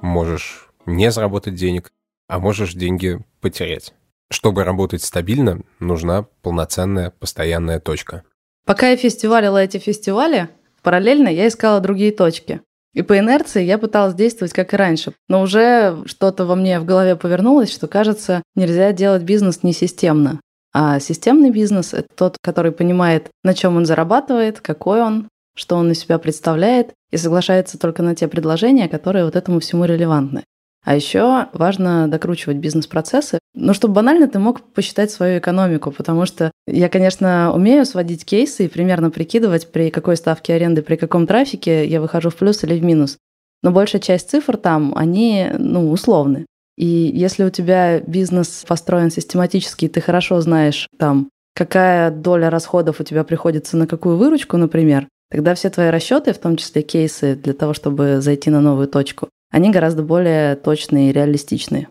можешь 0.00 0.68
не 0.86 1.10
заработать 1.10 1.54
денег, 1.54 1.90
а 2.28 2.38
можешь 2.38 2.74
деньги 2.74 3.18
потерять. 3.40 3.94
Чтобы 4.30 4.64
работать 4.64 5.02
стабильно, 5.02 5.60
нужна 5.80 6.26
полноценная 6.42 7.10
постоянная 7.10 7.80
точка. 7.80 8.24
Пока 8.66 8.90
я 8.90 8.96
фестивалила 8.96 9.58
эти 9.58 9.78
фестивали, 9.78 10.48
параллельно 10.82 11.28
я 11.28 11.48
искала 11.48 11.80
другие 11.80 12.12
точки. 12.12 12.60
И 12.98 13.02
по 13.02 13.16
инерции 13.16 13.62
я 13.62 13.78
пыталась 13.78 14.16
действовать 14.16 14.52
как 14.52 14.74
и 14.74 14.76
раньше. 14.76 15.12
Но 15.28 15.42
уже 15.42 16.02
что-то 16.06 16.44
во 16.46 16.56
мне 16.56 16.80
в 16.80 16.84
голове 16.84 17.14
повернулось, 17.14 17.72
что, 17.72 17.86
кажется, 17.86 18.42
нельзя 18.56 18.92
делать 18.92 19.22
бизнес 19.22 19.62
несистемно. 19.62 20.40
А 20.74 20.98
системный 20.98 21.52
бизнес– 21.52 21.92
это 21.94 22.08
тот, 22.16 22.38
который 22.42 22.72
понимает, 22.72 23.28
на 23.44 23.54
чем 23.54 23.76
он 23.76 23.86
зарабатывает, 23.86 24.60
какой 24.60 25.00
он, 25.00 25.28
что 25.54 25.76
он 25.76 25.92
из 25.92 26.00
себя 26.00 26.18
представляет, 26.18 26.90
и 27.12 27.16
соглашается 27.18 27.78
только 27.78 28.02
на 28.02 28.16
те 28.16 28.26
предложения, 28.26 28.88
которые 28.88 29.26
вот 29.26 29.36
этому 29.36 29.60
всему 29.60 29.84
релевантны. 29.84 30.42
А 30.84 30.94
еще 30.94 31.46
важно 31.52 32.08
докручивать 32.08 32.58
бизнес-процессы. 32.58 33.38
Ну, 33.54 33.74
чтобы 33.74 33.94
банально 33.94 34.28
ты 34.28 34.38
мог 34.38 34.62
посчитать 34.72 35.10
свою 35.10 35.38
экономику, 35.38 35.90
потому 35.90 36.24
что 36.24 36.50
я, 36.66 36.88
конечно, 36.88 37.52
умею 37.54 37.84
сводить 37.84 38.24
кейсы 38.24 38.64
и 38.64 38.68
примерно 38.68 39.10
прикидывать, 39.10 39.70
при 39.72 39.90
какой 39.90 40.16
ставке 40.16 40.54
аренды, 40.54 40.82
при 40.82 40.96
каком 40.96 41.26
трафике 41.26 41.86
я 41.86 42.00
выхожу 42.00 42.30
в 42.30 42.36
плюс 42.36 42.62
или 42.64 42.78
в 42.78 42.82
минус. 42.82 43.18
Но 43.62 43.72
большая 43.72 44.00
часть 44.00 44.30
цифр 44.30 44.56
там, 44.56 44.92
они, 44.96 45.50
ну, 45.58 45.90
условны. 45.90 46.46
И 46.76 46.86
если 46.86 47.42
у 47.42 47.50
тебя 47.50 47.98
бизнес 48.00 48.64
построен 48.66 49.10
систематически, 49.10 49.88
ты 49.88 50.00
хорошо 50.00 50.40
знаешь 50.40 50.86
там, 50.96 51.28
какая 51.56 52.12
доля 52.12 52.50
расходов 52.50 53.00
у 53.00 53.04
тебя 53.04 53.24
приходится 53.24 53.76
на 53.76 53.88
какую 53.88 54.16
выручку, 54.16 54.56
например, 54.56 55.08
тогда 55.28 55.56
все 55.56 55.70
твои 55.70 55.88
расчеты, 55.90 56.32
в 56.32 56.38
том 56.38 56.56
числе 56.56 56.82
кейсы 56.82 57.34
для 57.34 57.52
того, 57.52 57.74
чтобы 57.74 58.20
зайти 58.20 58.48
на 58.50 58.60
новую 58.60 58.86
точку, 58.86 59.28
они 59.50 59.70
гораздо 59.70 60.02
более 60.02 60.56
точные 60.56 61.10
и 61.10 61.12
реалистичные. 61.12 61.88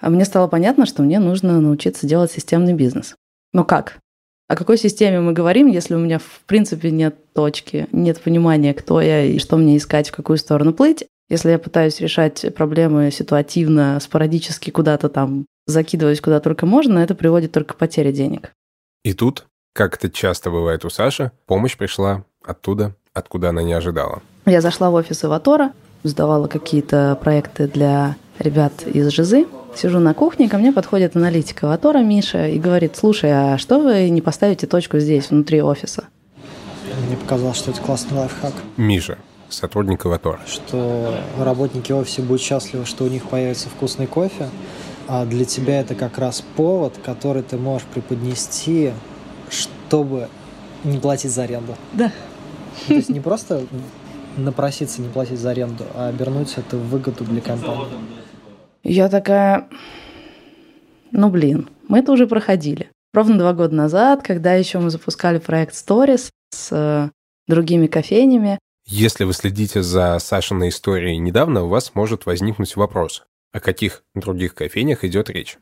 А 0.00 0.10
мне 0.10 0.24
стало 0.24 0.48
понятно, 0.48 0.86
что 0.86 1.02
мне 1.02 1.18
нужно 1.18 1.60
научиться 1.60 2.06
делать 2.06 2.30
системный 2.30 2.74
бизнес. 2.74 3.14
Но 3.52 3.64
как? 3.64 3.98
О 4.48 4.54
какой 4.54 4.78
системе 4.78 5.20
мы 5.20 5.32
говорим, 5.32 5.66
если 5.66 5.94
у 5.94 5.98
меня 5.98 6.18
в 6.18 6.40
принципе 6.46 6.90
нет 6.90 7.32
точки, 7.32 7.88
нет 7.92 8.20
понимания, 8.20 8.74
кто 8.74 9.00
я 9.00 9.24
и 9.24 9.38
что 9.38 9.56
мне 9.56 9.76
искать, 9.76 10.10
в 10.10 10.14
какую 10.14 10.38
сторону 10.38 10.72
плыть? 10.72 11.04
Если 11.28 11.50
я 11.50 11.58
пытаюсь 11.58 12.00
решать 12.00 12.54
проблемы 12.54 13.10
ситуативно, 13.10 13.98
спорадически 14.00 14.70
куда-то 14.70 15.08
там, 15.08 15.46
закидываясь 15.66 16.20
куда 16.20 16.38
только 16.38 16.66
можно, 16.66 17.00
это 17.00 17.16
приводит 17.16 17.50
только 17.50 17.74
к 17.74 17.78
потере 17.78 18.12
денег. 18.12 18.52
И 19.02 19.12
тут, 19.12 19.46
как 19.72 19.96
это 19.96 20.08
часто 20.08 20.50
бывает 20.50 20.84
у 20.84 20.90
Саши, 20.90 21.32
помощь 21.46 21.76
пришла 21.76 22.24
оттуда, 22.44 22.94
откуда 23.12 23.48
она 23.48 23.62
не 23.64 23.72
ожидала. 23.72 24.22
Я 24.44 24.60
зашла 24.60 24.90
в 24.90 24.94
офис 24.94 25.24
Иватора, 25.24 25.72
сдавала 26.08 26.46
какие-то 26.46 27.18
проекты 27.20 27.66
для 27.68 28.16
ребят 28.38 28.72
из 28.86 29.08
Жизы. 29.08 29.46
Сижу 29.74 29.98
на 29.98 30.14
кухне, 30.14 30.48
ко 30.48 30.56
мне 30.56 30.72
подходит 30.72 31.16
аналитик 31.16 31.64
Аватора 31.64 31.98
Миша 31.98 32.48
и 32.48 32.58
говорит, 32.58 32.96
слушай, 32.96 33.30
а 33.30 33.58
что 33.58 33.78
вы 33.78 34.08
не 34.08 34.22
поставите 34.22 34.66
точку 34.66 34.98
здесь, 34.98 35.30
внутри 35.30 35.60
офиса? 35.60 36.04
Мне 37.06 37.16
показалось, 37.16 37.58
что 37.58 37.72
это 37.72 37.80
классный 37.82 38.16
лайфхак. 38.16 38.54
Миша, 38.78 39.18
сотрудник 39.50 40.06
Аватора. 40.06 40.40
Что 40.46 41.14
работники 41.38 41.92
офиса 41.92 42.22
будут 42.22 42.40
счастливы, 42.40 42.86
что 42.86 43.04
у 43.04 43.08
них 43.08 43.28
появится 43.28 43.68
вкусный 43.68 44.06
кофе, 44.06 44.48
а 45.08 45.26
для 45.26 45.44
тебя 45.44 45.80
это 45.80 45.94
как 45.94 46.16
раз 46.18 46.42
повод, 46.56 46.94
который 47.04 47.42
ты 47.42 47.58
можешь 47.58 47.86
преподнести, 47.86 48.92
чтобы 49.50 50.28
не 50.84 50.98
платить 50.98 51.32
за 51.32 51.42
аренду. 51.42 51.74
Да. 51.92 52.12
То 52.88 52.94
есть 52.94 53.08
не 53.08 53.20
просто 53.20 53.62
напроситься 54.36 55.02
не 55.02 55.08
платить 55.08 55.38
за 55.38 55.50
аренду, 55.50 55.84
а 55.94 56.08
обернуть 56.08 56.54
это 56.56 56.76
в 56.76 56.88
выгоду 56.88 57.24
для 57.24 57.40
компании. 57.40 57.86
Я 58.82 59.08
такая, 59.08 59.68
ну 61.10 61.28
блин, 61.30 61.68
мы 61.88 61.98
это 62.00 62.12
уже 62.12 62.26
проходили. 62.26 62.90
Ровно 63.12 63.38
два 63.38 63.52
года 63.52 63.74
назад, 63.74 64.22
когда 64.22 64.54
еще 64.54 64.78
мы 64.78 64.90
запускали 64.90 65.38
проект 65.38 65.74
Stories 65.74 66.30
с 66.50 66.68
э, 66.70 67.10
другими 67.48 67.86
кофейнями. 67.86 68.58
Если 68.86 69.24
вы 69.24 69.32
следите 69.32 69.82
за 69.82 70.18
Сашиной 70.18 70.68
историей 70.68 71.18
недавно, 71.18 71.64
у 71.64 71.68
вас 71.68 71.94
может 71.94 72.26
возникнуть 72.26 72.76
вопрос, 72.76 73.24
о 73.52 73.60
каких 73.60 74.04
других 74.14 74.54
кофейнях 74.54 75.02
идет 75.02 75.30
речь. 75.30 75.58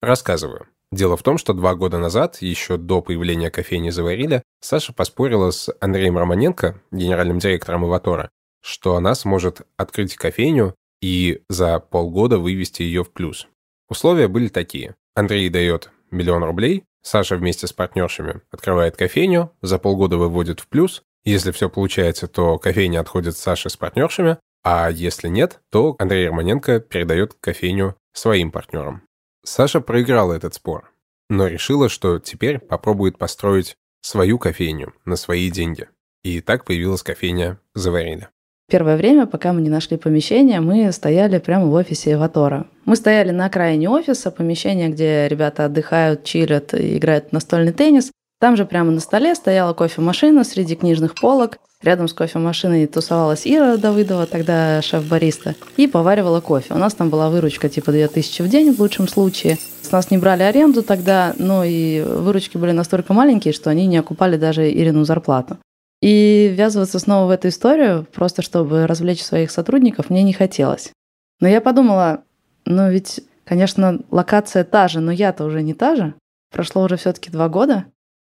Рассказываю. 0.00 0.66
Дело 0.92 1.16
в 1.16 1.22
том, 1.22 1.38
что 1.38 1.54
два 1.54 1.74
года 1.74 1.96
назад, 1.96 2.42
еще 2.42 2.76
до 2.76 3.00
появления 3.00 3.50
кофейни 3.50 3.88
«Заварили», 3.88 4.42
Саша 4.60 4.92
поспорила 4.92 5.50
с 5.50 5.74
Андреем 5.80 6.18
Романенко, 6.18 6.82
генеральным 6.90 7.38
директором 7.38 7.86
«Иватора», 7.86 8.28
что 8.60 8.94
она 8.96 9.14
сможет 9.14 9.62
открыть 9.78 10.16
кофейню 10.16 10.74
и 11.00 11.42
за 11.48 11.80
полгода 11.80 12.38
вывести 12.38 12.82
ее 12.82 13.04
в 13.04 13.10
плюс. 13.10 13.48
Условия 13.88 14.28
были 14.28 14.48
такие. 14.48 14.94
Андрей 15.14 15.48
дает 15.48 15.90
миллион 16.10 16.44
рублей, 16.44 16.84
Саша 17.02 17.36
вместе 17.36 17.66
с 17.66 17.72
партнершами 17.72 18.42
открывает 18.50 18.96
кофейню, 18.96 19.50
за 19.62 19.78
полгода 19.78 20.18
выводит 20.18 20.60
в 20.60 20.68
плюс. 20.68 21.02
Если 21.24 21.52
все 21.52 21.70
получается, 21.70 22.28
то 22.28 22.58
кофейня 22.58 23.00
отходит 23.00 23.36
Саше 23.36 23.70
с 23.70 23.76
партнершами, 23.76 24.38
а 24.62 24.90
если 24.90 25.28
нет, 25.28 25.60
то 25.70 25.96
Андрей 25.98 26.28
Романенко 26.28 26.80
передает 26.80 27.34
кофейню 27.34 27.96
своим 28.12 28.52
партнерам. 28.52 29.02
Саша 29.44 29.80
проиграла 29.80 30.34
этот 30.34 30.54
спор, 30.54 30.92
но 31.28 31.48
решила, 31.48 31.88
что 31.88 32.18
теперь 32.18 32.58
попробует 32.58 33.18
построить 33.18 33.76
свою 34.00 34.38
кофейню 34.38 34.92
на 35.04 35.16
свои 35.16 35.50
деньги. 35.50 35.88
И 36.22 36.40
так 36.40 36.64
появилась 36.64 37.02
кофейня 37.02 37.58
«Заварили». 37.74 38.28
Первое 38.70 38.96
время, 38.96 39.26
пока 39.26 39.52
мы 39.52 39.60
не 39.60 39.68
нашли 39.68 39.98
помещение, 39.98 40.60
мы 40.60 40.90
стояли 40.92 41.38
прямо 41.38 41.66
в 41.66 41.74
офисе 41.74 42.12
Эватора. 42.12 42.66
Мы 42.84 42.96
стояли 42.96 43.30
на 43.30 43.46
окраине 43.46 43.90
офиса, 43.90 44.30
помещение, 44.30 44.88
где 44.88 45.28
ребята 45.28 45.66
отдыхают, 45.66 46.24
чилят 46.24 46.72
и 46.72 46.96
играют 46.96 47.28
в 47.28 47.32
настольный 47.32 47.72
теннис. 47.72 48.12
Там 48.40 48.56
же 48.56 48.64
прямо 48.64 48.90
на 48.90 49.00
столе 49.00 49.34
стояла 49.34 49.74
кофемашина 49.74 50.44
среди 50.44 50.76
книжных 50.76 51.14
полок. 51.14 51.58
Рядом 51.82 52.06
с 52.06 52.12
кофемашиной 52.12 52.86
тусовалась 52.86 53.44
Ира 53.44 53.76
Давыдова, 53.76 54.26
тогда 54.26 54.80
шеф-бариста, 54.82 55.56
и 55.76 55.88
поваривала 55.88 56.40
кофе. 56.40 56.74
У 56.74 56.78
нас 56.78 56.94
там 56.94 57.10
была 57.10 57.28
выручка 57.28 57.68
типа 57.68 57.90
2000 57.90 58.42
в 58.42 58.48
день 58.48 58.72
в 58.72 58.78
лучшем 58.78 59.08
случае. 59.08 59.58
С 59.82 59.90
нас 59.90 60.10
не 60.12 60.18
брали 60.18 60.44
аренду 60.44 60.84
тогда, 60.84 61.34
но 61.38 61.64
и 61.64 62.00
выручки 62.02 62.56
были 62.56 62.70
настолько 62.70 63.12
маленькие, 63.12 63.52
что 63.52 63.68
они 63.68 63.86
не 63.86 63.96
окупали 63.96 64.36
даже 64.36 64.70
Ирину 64.70 65.04
зарплату. 65.04 65.58
И 66.00 66.52
ввязываться 66.54 67.00
снова 67.00 67.26
в 67.26 67.30
эту 67.30 67.48
историю, 67.48 68.06
просто 68.12 68.42
чтобы 68.42 68.86
развлечь 68.86 69.22
своих 69.22 69.50
сотрудников, 69.50 70.08
мне 70.08 70.22
не 70.22 70.32
хотелось. 70.32 70.92
Но 71.40 71.48
я 71.48 71.60
подумала, 71.60 72.22
ну 72.64 72.90
ведь, 72.90 73.20
конечно, 73.44 73.98
локация 74.12 74.62
та 74.62 74.86
же, 74.86 75.00
но 75.00 75.10
я-то 75.10 75.44
уже 75.44 75.62
не 75.62 75.74
та 75.74 75.96
же. 75.96 76.14
Прошло 76.52 76.82
уже 76.84 76.96
все-таки 76.96 77.30
два 77.30 77.48
года, 77.48 77.86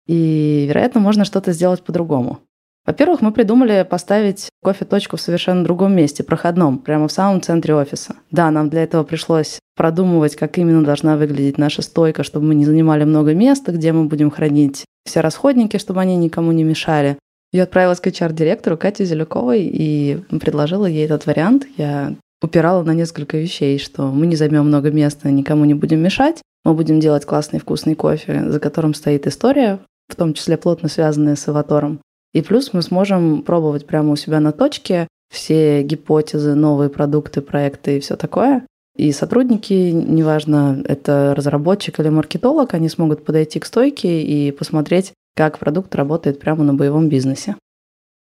и, 0.07 0.65
вероятно, 0.69 1.01
можно 1.01 1.25
что-то 1.25 1.53
сделать 1.53 1.83
по-другому. 1.83 2.41
Во-первых, 2.85 3.21
мы 3.21 3.33
придумали 3.33 3.87
поставить 3.89 4.49
кофе-точку 4.63 5.17
в 5.17 5.21
совершенно 5.21 5.63
другом 5.63 5.95
месте, 5.95 6.25
проходном, 6.25 6.79
прямо 6.79 7.07
в 7.07 7.13
самом 7.13 7.41
центре 7.41 7.75
офиса. 7.75 8.17
Да, 8.33 8.51
нам 8.51 8.71
для 8.71 8.83
этого 8.83 9.05
пришлось 9.05 9.61
продумывать, 9.77 10.35
как 10.35 10.59
именно 10.59 10.85
должна 10.85 11.17
выглядеть 11.17 11.59
наша 11.59 11.83
стойка, 11.83 12.25
чтобы 12.25 12.47
мы 12.47 12.55
не 12.57 12.65
занимали 12.65 13.05
много 13.05 13.35
места, 13.35 13.71
где 13.71 13.93
мы 13.93 14.07
будем 14.07 14.31
хранить 14.31 14.85
все 15.05 15.21
расходники, 15.21 15.77
чтобы 15.77 16.01
они 16.01 16.17
никому 16.17 16.51
не 16.51 16.65
мешали. 16.65 17.19
Я 17.53 17.65
отправилась 17.65 18.01
к 18.01 18.07
HR-директору 18.07 18.77
Кате 18.77 19.05
Зеляковой 19.05 19.63
и 19.63 20.19
предложила 20.41 20.87
ей 20.87 21.05
этот 21.05 21.27
вариант. 21.27 21.67
Я 21.77 22.15
упирала 22.43 22.83
на 22.83 22.95
несколько 22.95 23.37
вещей, 23.37 23.79
что 23.79 24.11
мы 24.11 24.27
не 24.27 24.37
займем 24.37 24.67
много 24.67 24.91
места, 24.91 25.31
никому 25.31 25.65
не 25.65 25.75
будем 25.75 26.01
мешать, 26.01 26.43
мы 26.65 26.75
будем 26.75 26.99
делать 26.99 27.27
классный 27.27 27.61
вкусный 27.61 27.95
кофе, 27.95 28.51
за 28.51 28.59
которым 28.59 28.95
стоит 28.95 29.27
история, 29.27 29.81
в 30.09 30.17
том 30.17 30.35
числе 30.35 30.57
плотно 30.57 30.89
связанная 30.89 31.37
с 31.37 31.47
аватором. 31.47 32.01
И 32.33 32.43
плюс 32.43 32.73
мы 32.73 32.83
сможем 32.83 33.43
пробовать 33.43 33.87
прямо 33.87 34.13
у 34.13 34.17
себя 34.17 34.41
на 34.41 34.53
точке 34.53 35.09
все 35.31 35.83
гипотезы, 35.83 36.55
новые 36.55 36.91
продукты, 36.91 37.41
проекты 37.41 37.97
и 37.97 38.01
все 38.01 38.17
такое. 38.17 38.67
И 38.97 39.11
сотрудники, 39.13 39.73
неважно, 39.73 40.83
это 40.87 41.35
разработчик 41.35 41.99
или 41.99 42.11
маркетолог, 42.11 42.75
они 42.75 42.91
смогут 42.91 43.25
подойти 43.25 43.59
к 43.59 43.65
стойке 43.65 44.23
и 44.23 44.53
посмотреть, 44.53 45.15
как 45.35 45.59
продукт 45.59 45.95
работает 45.95 46.39
прямо 46.39 46.63
на 46.65 46.75
боевом 46.75 47.09
бизнесе. 47.09 47.57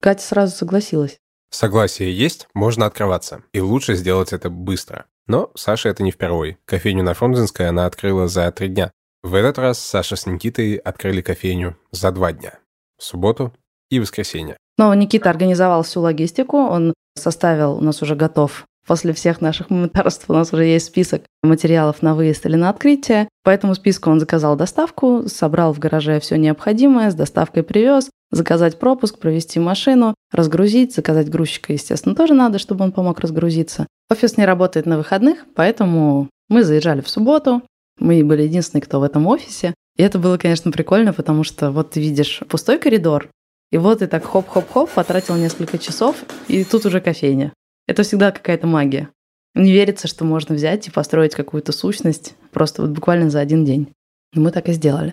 Катя 0.02 0.24
сразу 0.24 0.56
согласилась. 0.56 1.18
Согласие 1.50 2.18
есть, 2.18 2.48
можно 2.54 2.86
открываться. 2.86 3.44
И 3.52 3.60
лучше 3.60 3.96
сделать 3.96 4.34
это 4.34 4.50
быстро. 4.50 5.06
Но 5.28 5.52
Саша 5.56 5.90
это 5.90 6.04
не 6.04 6.12
впервой. 6.12 6.58
Кофейню 6.66 7.04
на 7.04 7.14
Фрунзенской 7.14 7.68
она 7.68 7.86
открыла 7.86 8.28
за 8.28 8.50
три 8.52 8.70
дня. 8.70 8.92
В 9.22 9.36
этот 9.36 9.58
раз 9.58 9.80
Саша 9.80 10.16
с 10.16 10.26
Никитой 10.26 10.76
открыли 10.76 11.22
кофейню 11.22 11.78
за 11.92 12.12
два 12.12 12.34
дня. 12.34 12.60
В 12.98 13.04
субботу 13.04 13.54
и 13.96 14.00
воскресенье. 14.00 14.58
Но 14.78 14.94
Никита 14.94 15.30
организовал 15.30 15.84
всю 15.84 16.02
логистику, 16.02 16.58
он 16.58 16.94
составил, 17.16 17.78
у 17.78 17.82
нас 17.82 18.02
уже 18.02 18.16
готов 18.16 18.66
После 18.86 19.14
всех 19.14 19.40
наших 19.40 19.70
мементарств 19.70 20.26
у 20.28 20.34
нас 20.34 20.52
уже 20.52 20.66
есть 20.66 20.88
список 20.88 21.24
материалов 21.42 22.02
на 22.02 22.16
выезд 22.16 22.46
или 22.46 22.58
на 22.58 22.70
открытие. 22.70 23.30
По 23.44 23.50
этому 23.50 23.76
списку 23.76 24.10
он 24.10 24.20
заказал 24.20 24.58
доставку, 24.58 25.24
собрал 25.28 25.74
в 25.74 25.80
гараже 25.80 26.20
все 26.20 26.38
необходимое, 26.38 27.10
с 27.10 27.16
доставкой 27.16 27.64
привез, 27.64 28.10
заказать 28.32 28.80
пропуск, 28.80 29.20
провести 29.20 29.60
машину, 29.60 30.16
разгрузить, 30.32 30.94
заказать 30.94 31.30
грузчика, 31.30 31.72
естественно, 31.72 32.14
тоже 32.14 32.34
надо, 32.34 32.60
чтобы 32.60 32.84
он 32.84 32.92
помог 32.92 33.20
разгрузиться. 33.22 33.88
Офис 34.10 34.36
не 34.36 34.46
работает 34.46 34.86
на 34.86 34.98
выходных, 34.98 35.46
поэтому 35.56 36.30
мы 36.50 36.64
заезжали 36.64 37.00
в 37.00 37.10
субботу, 37.10 37.62
мы 38.00 38.24
были 38.26 38.42
единственные, 38.42 38.82
кто 38.82 39.00
в 39.00 39.04
этом 39.04 39.28
офисе. 39.28 39.74
И 39.96 40.04
это 40.04 40.20
было, 40.20 40.38
конечно, 40.38 40.72
прикольно, 40.72 41.14
потому 41.14 41.44
что 41.44 41.72
вот 41.72 41.92
ты 41.92 42.02
видишь 42.02 42.42
пустой 42.50 42.80
коридор, 42.80 43.30
и 43.74 43.78
вот 43.80 44.00
ты 44.00 44.08
так 44.08 44.24
хоп-хоп-хоп 44.24 44.88
потратил 44.92 45.36
несколько 45.36 45.80
часов, 45.80 46.16
и 46.48 46.64
тут 46.64 46.86
уже 46.86 47.02
кофейня. 47.02 47.54
Это 47.88 48.04
всегда 48.04 48.32
какая-то 48.32 48.68
магия. 48.68 49.10
Не 49.56 49.72
верится, 49.72 50.08
что 50.08 50.26
можно 50.26 50.54
взять 50.54 50.88
и 50.88 50.92
построить 50.92 51.34
какую-то 51.34 51.72
сущность 51.72 52.36
просто 52.52 52.84
вот 52.84 52.92
буквально 52.92 53.32
за 53.32 53.40
один 53.40 53.66
день. 53.66 53.92
И 54.32 54.40
мы 54.40 54.52
так 54.52 54.70
и 54.70 54.74
сделали. 54.74 55.12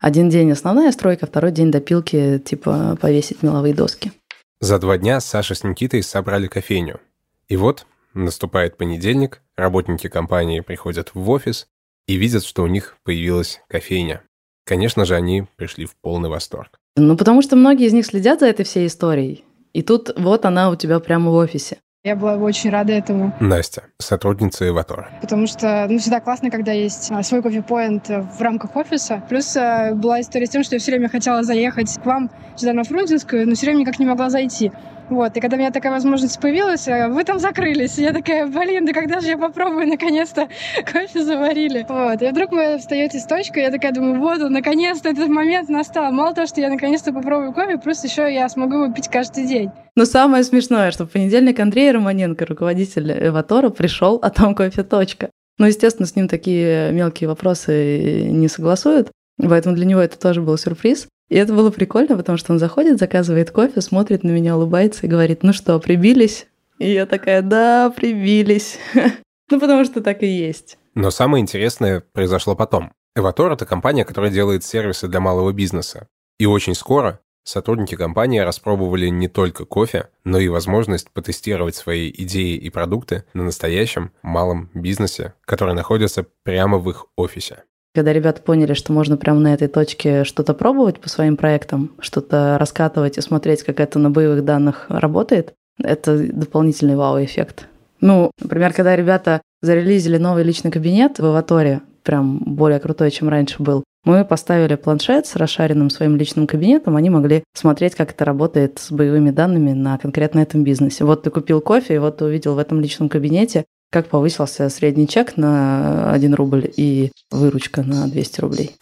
Один 0.00 0.28
день 0.28 0.50
основная 0.50 0.90
стройка, 0.90 1.26
второй 1.26 1.52
день 1.52 1.70
допилки, 1.70 2.40
типа 2.44 2.98
повесить 3.00 3.44
меловые 3.44 3.74
доски. 3.74 4.10
За 4.58 4.80
два 4.80 4.98
дня 4.98 5.20
Саша 5.20 5.54
с 5.54 5.62
Никитой 5.62 6.02
собрали 6.02 6.48
кофейню. 6.48 6.98
И 7.46 7.56
вот 7.56 7.86
наступает 8.12 8.76
понедельник, 8.76 9.40
работники 9.54 10.08
компании 10.08 10.58
приходят 10.58 11.12
в 11.14 11.30
офис 11.30 11.68
и 12.08 12.16
видят, 12.16 12.42
что 12.44 12.64
у 12.64 12.66
них 12.66 12.96
появилась 13.04 13.60
кофейня. 13.68 14.24
Конечно 14.64 15.04
же, 15.04 15.14
они 15.14 15.44
пришли 15.56 15.86
в 15.86 15.96
полный 15.96 16.28
восторг. 16.28 16.78
Ну, 16.96 17.16
потому 17.16 17.42
что 17.42 17.56
многие 17.56 17.86
из 17.86 17.92
них 17.92 18.06
следят 18.06 18.40
за 18.40 18.46
этой 18.46 18.64
всей 18.64 18.86
историей. 18.86 19.44
И 19.72 19.82
тут 19.82 20.10
вот 20.16 20.44
она 20.44 20.70
у 20.70 20.76
тебя 20.76 20.98
прямо 21.00 21.30
в 21.30 21.34
офисе. 21.34 21.78
Я 22.02 22.16
была 22.16 22.36
очень 22.36 22.70
рада 22.70 22.94
этому. 22.94 23.34
Настя, 23.40 23.82
сотрудница 23.98 24.66
Эватора. 24.66 25.10
Потому 25.20 25.46
что 25.46 25.86
ну, 25.86 25.98
всегда 25.98 26.20
классно, 26.20 26.50
когда 26.50 26.72
есть 26.72 27.10
а, 27.10 27.22
свой 27.22 27.42
кофе-поинт 27.42 28.08
в 28.08 28.40
рамках 28.40 28.74
офиса. 28.74 29.22
Плюс 29.28 29.54
а, 29.54 29.92
была 29.94 30.22
история 30.22 30.46
с 30.46 30.50
тем, 30.50 30.64
что 30.64 30.76
я 30.76 30.80
все 30.80 30.92
время 30.92 31.10
хотела 31.10 31.42
заехать 31.42 31.94
к 32.02 32.06
вам 32.06 32.30
сюда 32.56 32.72
на 32.72 32.84
Фрунзенскую, 32.84 33.46
но 33.46 33.54
все 33.54 33.66
время 33.66 33.80
никак 33.80 33.98
не 33.98 34.06
могла 34.06 34.30
зайти. 34.30 34.72
Вот, 35.10 35.36
и 35.36 35.40
когда 35.40 35.56
у 35.56 35.58
меня 35.58 35.72
такая 35.72 35.92
возможность 35.92 36.40
появилась, 36.40 36.86
э, 36.86 37.08
вы 37.08 37.24
там 37.24 37.40
закрылись. 37.40 37.98
Я 37.98 38.12
такая, 38.12 38.46
блин, 38.46 38.86
да 38.86 38.92
когда 38.92 39.20
же 39.20 39.26
я 39.26 39.36
попробую 39.36 39.88
наконец-то 39.88 40.48
кофе 40.92 41.24
заварили. 41.24 41.84
Вот, 41.88 42.22
и 42.22 42.28
вдруг 42.28 42.52
вы 42.52 42.78
встаете 42.78 43.18
с 43.18 43.26
точкой, 43.26 43.64
я 43.64 43.70
такая 43.72 43.92
думаю, 43.92 44.20
вот 44.20 44.40
он, 44.40 44.52
наконец-то 44.52 45.08
этот 45.08 45.28
момент 45.28 45.68
настал. 45.68 46.12
Мало 46.12 46.32
того, 46.32 46.46
что 46.46 46.60
я 46.60 46.70
наконец-то 46.70 47.12
попробую 47.12 47.52
кофе, 47.52 47.76
плюс 47.78 48.04
еще 48.04 48.32
я 48.32 48.48
смогу 48.48 48.84
его 48.84 48.94
пить 48.94 49.08
каждый 49.08 49.46
день. 49.46 49.70
Но 49.96 50.04
самое 50.04 50.44
смешное, 50.44 50.92
что 50.92 51.06
в 51.06 51.10
понедельник 51.10 51.58
Андрей 51.58 51.90
Романенко, 51.90 52.46
руководитель 52.46 53.10
Эватора, 53.10 53.70
пришел, 53.70 54.20
а 54.22 54.30
там 54.30 54.54
кофе 54.54 54.84
точка. 54.84 55.30
Ну, 55.58 55.66
естественно, 55.66 56.06
с 56.06 56.14
ним 56.14 56.28
такие 56.28 56.92
мелкие 56.92 57.28
вопросы 57.28 58.22
не 58.30 58.46
согласуют, 58.46 59.10
поэтому 59.38 59.74
для 59.74 59.86
него 59.86 60.00
это 60.00 60.18
тоже 60.18 60.40
был 60.40 60.56
сюрприз. 60.56 61.08
И 61.30 61.36
это 61.36 61.54
было 61.54 61.70
прикольно, 61.70 62.16
потому 62.16 62.36
что 62.36 62.52
он 62.52 62.58
заходит, 62.58 62.98
заказывает 62.98 63.52
кофе, 63.52 63.80
смотрит 63.80 64.24
на 64.24 64.30
меня, 64.30 64.56
улыбается 64.56 65.06
и 65.06 65.08
говорит, 65.08 65.42
ну 65.42 65.52
что, 65.52 65.78
прибились? 65.78 66.46
И 66.78 66.92
я 66.92 67.06
такая, 67.06 67.40
да, 67.40 67.90
прибились. 67.90 68.78
Ну, 69.52 69.58
потому 69.58 69.84
что 69.84 70.00
так 70.00 70.22
и 70.22 70.28
есть. 70.28 70.78
Но 70.94 71.10
самое 71.10 71.42
интересное 71.42 72.04
произошло 72.12 72.54
потом. 72.54 72.92
Эватор— 73.16 73.50
это 73.52 73.66
компания, 73.66 74.04
которая 74.04 74.30
делает 74.30 74.62
сервисы 74.62 75.08
для 75.08 75.18
малого 75.18 75.52
бизнеса. 75.52 76.06
И 76.38 76.46
очень 76.46 76.76
скоро 76.76 77.18
сотрудники 77.42 77.96
компании 77.96 78.38
распробовали 78.38 79.08
не 79.08 79.26
только 79.26 79.64
кофе, 79.64 80.08
но 80.22 80.38
и 80.38 80.46
возможность 80.46 81.10
потестировать 81.10 81.74
свои 81.74 82.12
идеи 82.16 82.56
и 82.58 82.70
продукты 82.70 83.24
на 83.34 83.42
настоящем 83.42 84.12
малом 84.22 84.70
бизнесе, 84.72 85.34
который 85.44 85.74
находится 85.74 86.24
прямо 86.44 86.78
в 86.78 86.88
их 86.88 87.06
офисе. 87.16 87.64
Когда 87.94 88.12
ребята 88.12 88.40
поняли, 88.40 88.74
что 88.74 88.92
можно 88.92 89.16
прямо 89.16 89.40
на 89.40 89.52
этой 89.52 89.66
точке 89.66 90.24
что-то 90.24 90.54
пробовать 90.54 91.00
по 91.00 91.08
своим 91.08 91.36
проектам, 91.36 91.90
что-то 91.98 92.56
раскатывать 92.58 93.18
и 93.18 93.20
смотреть, 93.20 93.64
как 93.64 93.80
это 93.80 93.98
на 93.98 94.10
боевых 94.10 94.44
данных 94.44 94.86
работает, 94.88 95.54
это 95.82 96.18
дополнительный 96.32 96.94
вау-эффект. 96.94 97.66
Ну, 98.00 98.30
например, 98.40 98.72
когда 98.72 98.94
ребята 98.94 99.42
зарелизили 99.60 100.18
новый 100.18 100.44
личный 100.44 100.70
кабинет 100.70 101.18
в 101.18 101.24
Аваторе, 101.24 101.82
прям 102.04 102.38
более 102.38 102.78
крутой, 102.78 103.10
чем 103.10 103.28
раньше 103.28 103.62
был, 103.62 103.84
мы 104.04 104.24
поставили 104.24 104.76
планшет 104.76 105.26
с 105.26 105.36
расшаренным 105.36 105.90
своим 105.90 106.16
личным 106.16 106.46
кабинетом, 106.46 106.96
они 106.96 107.10
могли 107.10 107.44
смотреть, 107.54 107.94
как 107.94 108.12
это 108.12 108.24
работает 108.24 108.78
с 108.78 108.90
боевыми 108.90 109.30
данными 109.30 109.72
на 109.72 109.98
конкретно 109.98 110.40
этом 110.40 110.64
бизнесе. 110.64 111.04
Вот 111.04 111.24
ты 111.24 111.30
купил 111.30 111.60
кофе, 111.60 111.96
и 111.96 111.98
вот 111.98 112.18
ты 112.18 112.24
увидел 112.24 112.54
в 112.54 112.58
этом 112.58 112.80
личном 112.80 113.10
кабинете 113.10 113.66
как 113.90 114.08
повысился 114.08 114.68
средний 114.68 115.08
чек 115.08 115.36
на 115.36 116.12
1 116.12 116.34
рубль 116.34 116.70
и 116.76 117.10
выручка 117.30 117.82
на 117.82 118.06
200 118.06 118.40
рублей. 118.40 118.76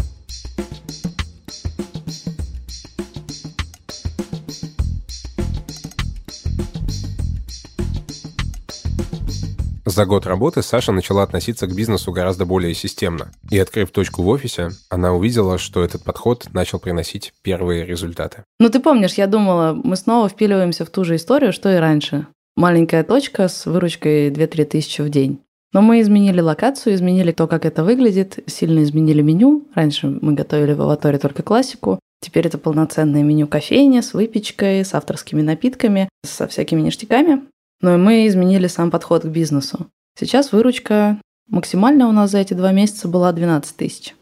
За 9.85 10.05
год 10.05 10.27
работы 10.27 10.62
Саша 10.62 10.92
начала 10.92 11.25
относиться 11.25 11.66
к 11.66 11.75
бизнесу 11.75 12.12
гораздо 12.12 12.44
более 12.44 12.73
системно. 12.73 13.33
И 13.51 13.59
открыв 13.59 13.90
точку 13.90 14.23
в 14.23 14.29
офисе, 14.29 14.68
она 14.90 15.12
увидела, 15.12 15.59
что 15.59 15.83
этот 15.83 16.05
подход 16.05 16.47
начал 16.53 16.79
приносить 16.79 17.33
первые 17.42 17.85
результаты. 17.85 18.44
Ну 18.61 18.68
ты 18.68 18.79
помнишь, 18.79 19.14
я 19.14 19.27
думала, 19.27 19.73
мы 19.73 19.97
снова 19.97 20.29
впиливаемся 20.29 20.85
в 20.85 20.90
ту 20.90 21.03
же 21.03 21.16
историю, 21.16 21.53
что 21.53 21.75
и 21.75 21.79
раньше 21.79 22.29
маленькая 22.59 23.05
точка 23.05 23.47
с 23.47 23.66
выручкой 23.66 24.31
2-3 24.31 24.64
тысячи 24.64 25.01
в 25.01 25.09
день. 25.09 25.38
Но 25.73 25.81
мы 25.81 26.01
изменили 26.01 26.40
локацию, 26.40 26.94
изменили 26.94 27.31
то, 27.31 27.47
как 27.47 27.64
это 27.64 27.85
выглядит, 27.85 28.38
сильно 28.47 28.83
изменили 28.83 29.23
меню. 29.23 29.68
Раньше 29.75 30.09
мы 30.09 30.33
готовили 30.33 30.73
в 30.73 30.83
аваторе 30.83 31.18
только 31.18 31.42
классику. 31.42 32.01
Теперь 32.21 32.47
это 32.49 32.59
полноценное 32.59 33.23
меню 33.23 33.47
кофейни 33.47 34.01
с 34.01 34.12
выпечкой, 34.12 34.85
с 34.85 34.92
авторскими 34.92 35.40
напитками, 35.40 36.09
со 36.25 36.49
всякими 36.49 36.81
ништяками. 36.81 37.42
Но 37.81 37.97
мы 37.97 38.27
изменили 38.27 38.66
сам 38.66 38.90
подход 38.90 39.23
к 39.23 39.27
бизнесу. 39.27 39.87
Сейчас 40.18 40.51
выручка 40.51 41.21
максимально 41.49 42.09
у 42.09 42.12
нас 42.12 42.33
за 42.33 42.38
эти 42.38 42.55
два 42.55 42.73
месяца 42.73 43.07
была 43.07 43.33
12 43.33 43.77
тысяч 43.77 44.16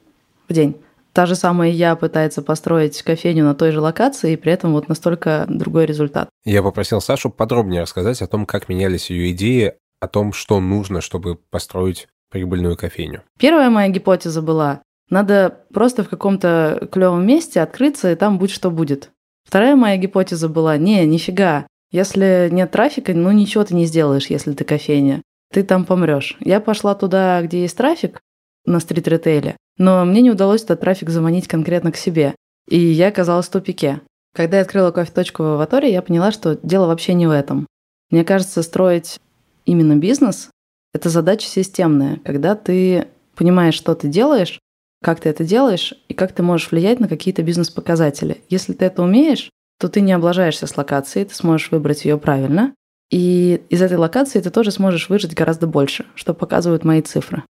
в 0.46 0.53
день. 0.53 0.77
Та 1.16 1.24
же 1.24 1.35
самая 1.35 1.70
я 1.70 1.96
пытается 1.96 2.42
построить 2.42 3.00
кофейню 3.00 3.42
на 3.42 3.55
той 3.55 3.70
же 3.72 3.81
локации, 3.81 4.35
и 4.35 4.37
при 4.37 4.52
этом 4.52 4.74
вот 4.74 4.90
настолько 4.90 5.46
другой 5.48 5.87
результат. 5.87 6.29
Я 6.44 6.62
попросил 6.62 7.00
Сашу 7.00 7.31
подробнее 7.31 7.81
рассказать 7.81 8.20
о 8.20 8.26
том, 8.26 8.44
как 8.44 8.68
менялись 8.68 9.09
ее 9.09 9.31
идеи, 9.31 9.76
о 9.98 10.09
том, 10.09 10.35
что 10.35 10.61
нужно, 10.61 11.00
чтобы 11.00 11.37
построить 11.37 12.07
прибыльную 12.31 12.76
кофейню. 12.76 13.22
Первая 13.38 13.70
моя 13.70 13.88
гипотеза 13.88 14.42
была, 14.42 14.83
надо 15.09 15.61
просто 15.72 16.05
в 16.05 16.11
каком-то 16.11 16.87
клевом 16.92 17.26
месте 17.26 17.62
открыться, 17.62 18.12
и 18.12 18.14
там 18.14 18.37
будь 18.37 18.50
что 18.50 18.70
будет. 18.70 19.09
Вторая 19.48 19.74
моя 19.74 19.96
гипотеза 19.96 20.50
была, 20.50 20.76
не, 20.76 21.07
нифига, 21.07 21.66
если 21.90 22.50
нет 22.52 22.72
трафика, 22.72 23.14
ну 23.14 23.33
ничего 23.33 23.64
ты 23.64 23.74
не 23.74 23.87
сделаешь, 23.87 24.26
если 24.26 24.52
ты 24.52 24.64
кофейня. 24.64 25.22
Ты 25.50 25.62
там 25.62 25.87
помрешь. 25.87 26.37
Я 26.40 26.61
пошла 26.61 26.94
туда, 26.94 27.40
где 27.40 27.62
есть 27.62 27.79
трафик, 27.79 28.20
на 28.66 28.81
стрит-ритейле, 28.81 29.57
но 29.79 30.05
мне 30.05 30.21
не 30.23 30.31
удалось 30.31 30.62
этот 30.65 30.81
трафик 30.81 31.11
заманить 31.11 31.49
конкретно 31.49 31.93
к 31.93 31.97
себе. 31.97 32.35
И 32.69 32.79
я 32.79 33.09
оказалась 33.09 33.47
в 33.47 33.51
тупике. 33.51 34.01
Когда 34.35 34.59
я 34.59 34.62
открыла 34.62 34.91
кофе-точку 34.91 35.43
в 35.43 35.47
Аваторе, 35.47 35.93
я 35.93 36.03
поняла, 36.03 36.33
что 36.33 36.59
дело 36.62 36.87
вообще 36.87 37.15
не 37.15 37.27
в 37.27 37.31
этом. 37.31 37.67
Мне 38.11 38.25
кажется, 38.25 38.62
строить 38.62 39.19
именно 39.65 39.97
бизнес– 39.97 40.51
это 40.95 41.09
задача 41.09 41.47
системная, 41.47 42.21
когда 42.25 42.55
ты 42.55 43.09
понимаешь, 43.35 43.75
что 43.75 43.95
ты 43.95 44.09
делаешь, 44.09 44.61
как 45.03 45.21
ты 45.21 45.29
это 45.29 45.45
делаешь 45.45 45.95
и 46.09 46.15
как 46.15 46.33
ты 46.33 46.43
можешь 46.43 46.71
влиять 46.71 47.01
на 47.01 47.09
какие-то 47.09 47.43
бизнес-показатели. 47.43 48.43
Если 48.49 48.73
ты 48.73 48.87
это 48.87 49.03
умеешь, 49.03 49.51
то 49.79 49.89
ты 49.89 50.01
не 50.01 50.12
облажаешься 50.12 50.67
с 50.67 50.77
локацией, 50.77 51.27
ты 51.27 51.35
сможешь 51.35 51.71
выбрать 51.71 52.05
ее 52.05 52.19
правильно, 52.19 52.75
и 53.11 53.62
из 53.69 53.83
этой 53.83 53.99
локации 53.99 54.41
ты 54.41 54.51
тоже 54.51 54.71
сможешь 54.71 55.09
выжить 55.09 55.35
гораздо 55.35 55.67
больше, 55.67 56.07
что 56.15 56.35
показывают 56.35 56.85
мои 56.85 57.03
цифры. 57.03 57.45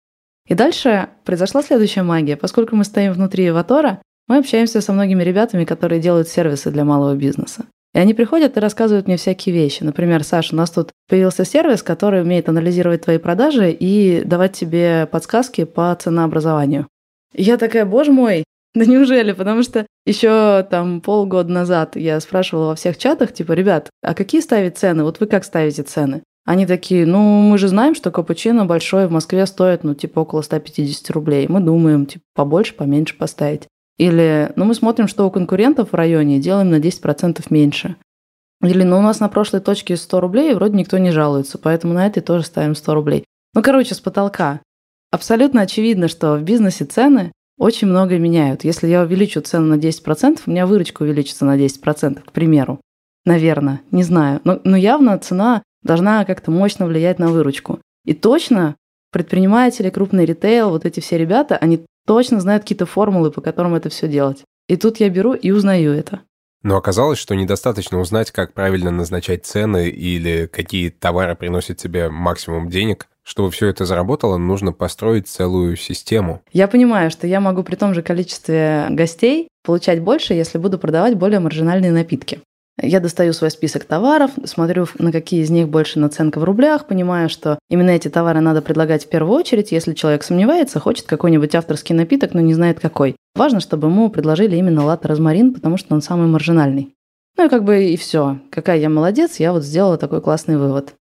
И 0.47 0.55
дальше 0.55 1.09
произошла 1.25 1.63
следующая 1.63 2.03
магия. 2.03 2.37
Поскольку 2.37 2.77
мы 2.77 2.85
стоим 2.85 3.13
внутри 3.13 3.49
Эватора, 3.49 4.01
мы 4.29 4.39
общаемся 4.39 4.81
со 4.81 4.93
многими 4.93 5.23
ребятами, 5.23 5.65
которые 5.65 6.01
делают 6.01 6.29
сервисы 6.29 6.71
для 6.71 6.85
малого 6.85 7.15
бизнеса. 7.15 7.67
И 7.95 7.99
они 7.99 8.13
приходят 8.13 8.57
и 8.57 8.61
рассказывают 8.61 9.07
мне 9.07 9.17
всякие 9.17 9.55
вещи. 9.55 9.83
Например, 9.83 10.23
Саша, 10.23 10.55
у 10.55 10.59
нас 10.59 10.71
тут 10.71 10.91
появился 11.09 11.45
сервис, 11.45 11.83
который 11.83 12.23
умеет 12.23 12.49
анализировать 12.49 13.03
твои 13.03 13.19
продажи 13.19 13.71
и 13.71 14.23
давать 14.25 14.53
тебе 14.53 15.09
подсказки 15.11 15.65
по 15.65 15.95
ценообразованию. 15.95 16.89
И 17.33 17.43
я 17.43 17.57
такая, 17.57 17.87
боже 17.87 18.13
мой, 18.13 18.45
да 18.75 18.85
неужели? 18.85 19.33
Потому 19.33 19.63
что 19.63 19.87
еще 20.05 20.67
там 20.71 21.01
полгода 21.01 21.51
назад 21.51 21.97
я 21.97 22.21
спрашивала 22.21 22.67
во 22.69 22.75
всех 22.75 22.99
чатах, 22.99 23.33
типа, 23.33 23.53
ребят, 23.53 23.89
а 24.03 24.13
какие 24.13 24.43
ставить 24.43 24.77
цены? 24.77 25.03
Вот 25.03 25.19
вы 25.19 25.27
как 25.27 25.45
ставите 25.45 25.83
цены? 25.83 26.23
Они 26.47 26.65
такие, 26.65 27.07
ну, 27.07 27.41
мы 27.41 27.59
же 27.59 27.67
знаем, 27.67 27.97
что 27.97 28.13
капучино 28.13 28.65
большой 28.67 29.09
в 29.09 29.11
Москве 29.11 29.45
стоит, 29.47 29.83
ну, 29.83 29.95
типа, 29.95 30.21
около 30.21 30.43
150 30.43 31.11
рублей. 31.11 31.47
Мы 31.49 31.61
думаем, 31.61 32.07
типа, 32.07 32.25
побольше, 32.35 32.75
поменьше 32.75 33.19
поставить. 33.19 33.67
Или, 33.99 34.53
ну, 34.55 34.65
мы 34.65 34.75
смотрим, 34.75 35.09
что 35.09 35.27
у 35.27 35.31
конкурентов 35.33 35.91
в 35.91 35.95
районе, 35.97 36.39
делаем 36.39 36.71
на 36.71 36.79
10% 36.79 37.45
меньше. 37.51 37.97
Или, 38.63 38.85
ну, 38.85 38.99
у 38.99 39.03
нас 39.03 39.19
на 39.19 39.29
прошлой 39.29 39.61
точке 39.61 39.97
100 39.97 40.21
рублей, 40.21 40.53
и 40.53 40.55
вроде 40.55 40.79
никто 40.79 40.99
не 40.99 41.11
жалуется, 41.11 41.59
поэтому 41.59 41.95
на 41.95 42.07
этой 42.07 42.23
тоже 42.23 42.45
ставим 42.45 42.77
100 42.77 42.95
рублей. 42.95 43.25
Ну, 43.53 43.63
короче, 43.63 43.97
с 43.97 44.01
потолка. 44.01 44.61
Абсолютно 45.11 45.63
очевидно, 45.63 46.07
что 46.07 46.37
в 46.37 46.43
бизнесе 46.43 46.85
цены 46.85 47.33
очень 47.59 47.89
многое 47.89 48.21
меняют. 48.21 48.63
Если 48.63 48.87
я 48.87 49.03
увеличу 49.03 49.41
цену 49.41 49.67
на 49.75 49.81
10%, 49.81 50.43
у 50.47 50.51
меня 50.51 50.67
выручка 50.67 51.03
увеличится 51.03 51.45
на 51.45 51.59
10%, 51.59 52.23
к 52.23 52.33
примеру. 52.33 52.81
Наверное, 53.27 53.83
не 53.91 54.05
знаю. 54.05 54.41
Но, 54.45 54.61
но 54.65 54.77
явно 54.77 55.19
цена 55.19 55.63
должна 55.83 56.25
как-то 56.25 56.51
мощно 56.51 56.87
влиять 56.87 57.19
на 57.19 57.29
выручку. 57.29 57.81
И 58.05 58.15
точно 58.15 58.77
предприниматели, 59.13 59.91
крупный 59.91 60.25
ритейл, 60.25 60.71
вот 60.71 60.87
эти 60.87 61.01
все 61.01 61.19
ребята, 61.19 61.57
они 61.57 61.85
точно 62.07 62.41
знают 62.41 62.63
какие-то 62.63 62.87
формулы, 62.87 63.31
по 63.33 63.41
которым 63.41 63.75
это 63.75 63.89
все 63.91 64.09
делать. 64.09 64.45
И 64.69 64.77
тут 64.77 64.99
я 64.99 65.11
беру 65.11 65.35
и 65.35 65.51
узнаю 65.51 65.93
это. 65.93 66.21
Но 66.63 66.77
оказалось, 66.77 67.19
что 67.19 67.35
недостаточно 67.35 68.01
узнать, 68.01 68.31
как 68.31 68.53
правильно 68.53 68.91
назначать 68.91 69.45
цены 69.45 69.89
или 69.89 70.47
какие 70.47 70.91
товары 70.91 71.35
приносят 71.35 71.79
тебе 71.79 72.09
максимум 72.09 72.71
денег. 72.71 73.09
Чтобы 73.25 73.51
все 73.51 73.67
это 73.67 73.85
заработало, 73.85 74.37
нужно 74.37 74.73
построить 74.73 75.27
целую 75.27 75.77
систему. 75.77 76.43
Я 76.53 76.69
понимаю, 76.69 77.11
что 77.11 77.27
я 77.27 77.41
могу 77.41 77.65
при 77.65 77.75
том 77.75 77.93
же 77.93 78.03
количестве 78.03 78.87
гостей 78.91 79.49
получать 79.65 80.01
больше, 80.01 80.35
если 80.35 80.59
буду 80.59 80.79
продавать 80.79 81.17
более 81.17 81.41
маржинальные 81.41 81.91
напитки. 81.91 82.41
Я 82.81 83.01
достаю 83.01 83.33
свой 83.33 83.51
список 83.51 83.85
товаров, 83.85 84.33
смотрю, 84.45 84.87
на 84.99 85.11
какие 85.11 85.43
из 85.43 85.49
них 85.49 85.69
больше 85.69 85.99
наценка 85.99 86.39
в 86.39 86.45
рублях, 86.45 86.87
понимаю, 86.87 87.31
что 87.31 87.59
именно 87.71 87.91
эти 87.91 88.09
товары 88.09 88.41
надо 88.41 88.61
предлагать 88.61 89.07
в 89.07 89.09
первую 89.09 89.35
очередь, 89.35 89.73
если 89.73 89.95
человек 89.95 90.23
сомневается, 90.23 90.79
хочет 90.79 91.07
какой-нибудь 91.07 91.55
авторский 91.55 91.95
напиток, 91.95 92.35
но 92.35 92.41
не 92.41 92.53
знает 92.53 92.79
какой. 92.79 93.17
Важно, 93.35 93.61
чтобы 93.61 93.89
ему 93.89 94.11
предложили 94.11 94.57
именно 94.57 94.85
латте-розмарин, 94.85 95.55
потому 95.55 95.79
что 95.79 95.95
он 95.95 96.03
самый 96.03 96.27
маржинальный. 96.27 96.95
Ну 97.39 97.47
и 97.47 97.49
как 97.49 97.65
бы 97.65 97.85
и 97.85 97.97
все. 97.97 98.41
Какая 98.51 98.79
я 98.79 98.91
молодец, 98.91 99.41
я 99.41 99.53
вот 99.53 99.63
сделала 99.63 99.97
такой 99.97 100.21
классный 100.21 100.59
вывод. 100.59 100.95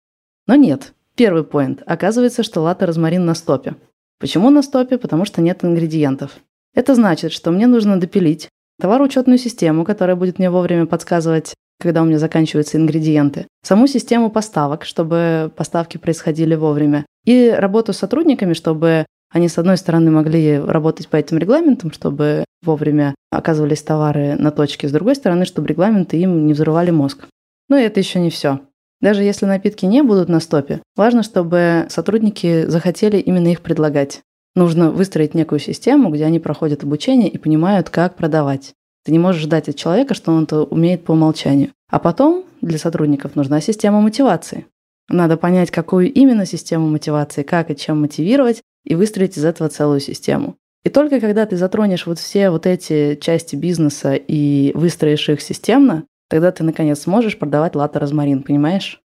Но 0.47 0.55
нет. 0.55 0.93
Первый 1.17 1.43
поинт. 1.43 1.83
Оказывается, 1.87 2.45
что 2.45 2.61
латте-розмарин 2.61 3.25
на 3.25 3.35
стопе. 3.35 3.75
Почему 4.21 4.51
на 4.51 4.63
стопе? 4.63 4.97
Потому 4.97 5.25
что 5.25 5.41
нет 5.41 5.65
ингредиентов. 5.65 6.39
Это 6.75 6.95
значит, 6.95 7.33
что 7.33 7.51
мне 7.51 7.67
нужно 7.67 7.99
допилить 8.01 8.49
товароучетную 8.81 9.39
систему, 9.39 9.85
которая 9.85 10.17
будет 10.17 10.39
мне 10.39 10.51
вовремя 10.51 10.87
подсказывать, 10.87 11.55
когда 11.81 12.03
у 12.03 12.05
меня 12.05 12.19
заканчиваются 12.19 12.79
ингредиенты, 12.79 13.47
саму 13.63 13.87
систему 13.87 14.31
поставок, 14.31 14.85
чтобы 14.85 15.53
поставки 15.57 15.99
происходили 15.99 16.55
вовремя, 16.55 17.07
и 17.25 17.51
работу 17.51 17.93
с 17.93 17.99
сотрудниками, 17.99 18.53
чтобы 18.53 19.07
они, 19.31 19.49
с 19.49 19.59
одной 19.59 19.77
стороны, 19.77 20.11
могли 20.11 20.59
работать 20.59 21.09
по 21.09 21.17
этим 21.17 21.39
регламентам, 21.39 21.91
чтобы 21.91 22.45
вовремя 22.63 23.15
оказывались 23.31 23.83
товары 23.83 24.37
на 24.37 24.51
точке, 24.51 24.89
с 24.89 24.93
другой 24.93 25.17
стороны, 25.17 25.45
чтобы 25.45 25.69
регламенты 25.69 26.17
им 26.19 26.47
не 26.47 26.53
взрывали 26.53 26.91
мозг. 26.91 27.27
Но 27.69 27.77
это 27.77 27.99
еще 27.99 28.21
не 28.21 28.31
все. 28.31 28.61
Даже 29.01 29.23
если 29.23 29.47
напитки 29.47 29.87
не 29.87 30.03
будут 30.03 30.29
на 30.29 30.41
стопе, 30.41 30.81
важно, 30.97 31.23
чтобы 31.23 31.87
сотрудники 31.91 32.67
захотели 32.67 33.19
именно 33.19 33.49
их 33.49 33.61
предлагать. 33.61 34.23
Нужно 34.55 34.91
выстроить 34.91 35.35
некую 35.35 35.59
систему, 35.59 36.11
где 36.11 36.25
они 36.25 36.39
проходят 36.39 36.85
обучение 36.85 37.29
и 37.29 37.39
понимают, 37.39 37.91
как 37.91 38.17
продавать. 38.17 38.73
Ты 39.05 39.13
не 39.13 39.19
можешь 39.19 39.43
ждать 39.43 39.69
от 39.69 39.77
человека, 39.77 40.15
что 40.15 40.33
он 40.33 40.45
это 40.45 40.63
умеет 40.63 41.05
по 41.05 41.13
умолчанию. 41.13 41.71
А 41.91 41.99
потом 41.99 42.45
для 42.61 42.79
сотрудников 42.79 43.37
нужна 43.37 43.61
система 43.61 44.01
мотивации. 44.01 44.67
Надо 45.09 45.37
понять, 45.37 45.71
какую 45.71 46.13
именно 46.13 46.47
систему 46.47 46.89
мотивации, 46.89 47.43
как 47.43 47.71
и 47.71 47.77
чем 47.77 48.01
мотивировать, 48.01 48.63
и 48.85 48.95
выстроить 48.95 49.37
из 49.37 49.45
этого 49.45 49.69
целую 49.69 50.01
систему. 50.01 50.57
И 50.85 50.91
только 50.91 51.21
когда 51.21 51.47
ты 51.47 51.57
затронешь 51.57 52.07
вот 52.07 52.19
все 52.19 52.51
вот 52.51 52.67
эти 52.67 53.17
части 53.21 53.57
бизнеса 53.57 54.15
и 54.15 54.73
выстроишь 54.75 55.29
их 55.29 55.41
системно, 55.41 56.05
тогда 56.29 56.51
ты 56.53 56.63
наконец 56.65 57.01
сможешь 57.03 57.39
продавать 57.39 57.75
латте-розмарин, 57.75 58.43
понимаешь? 58.43 59.01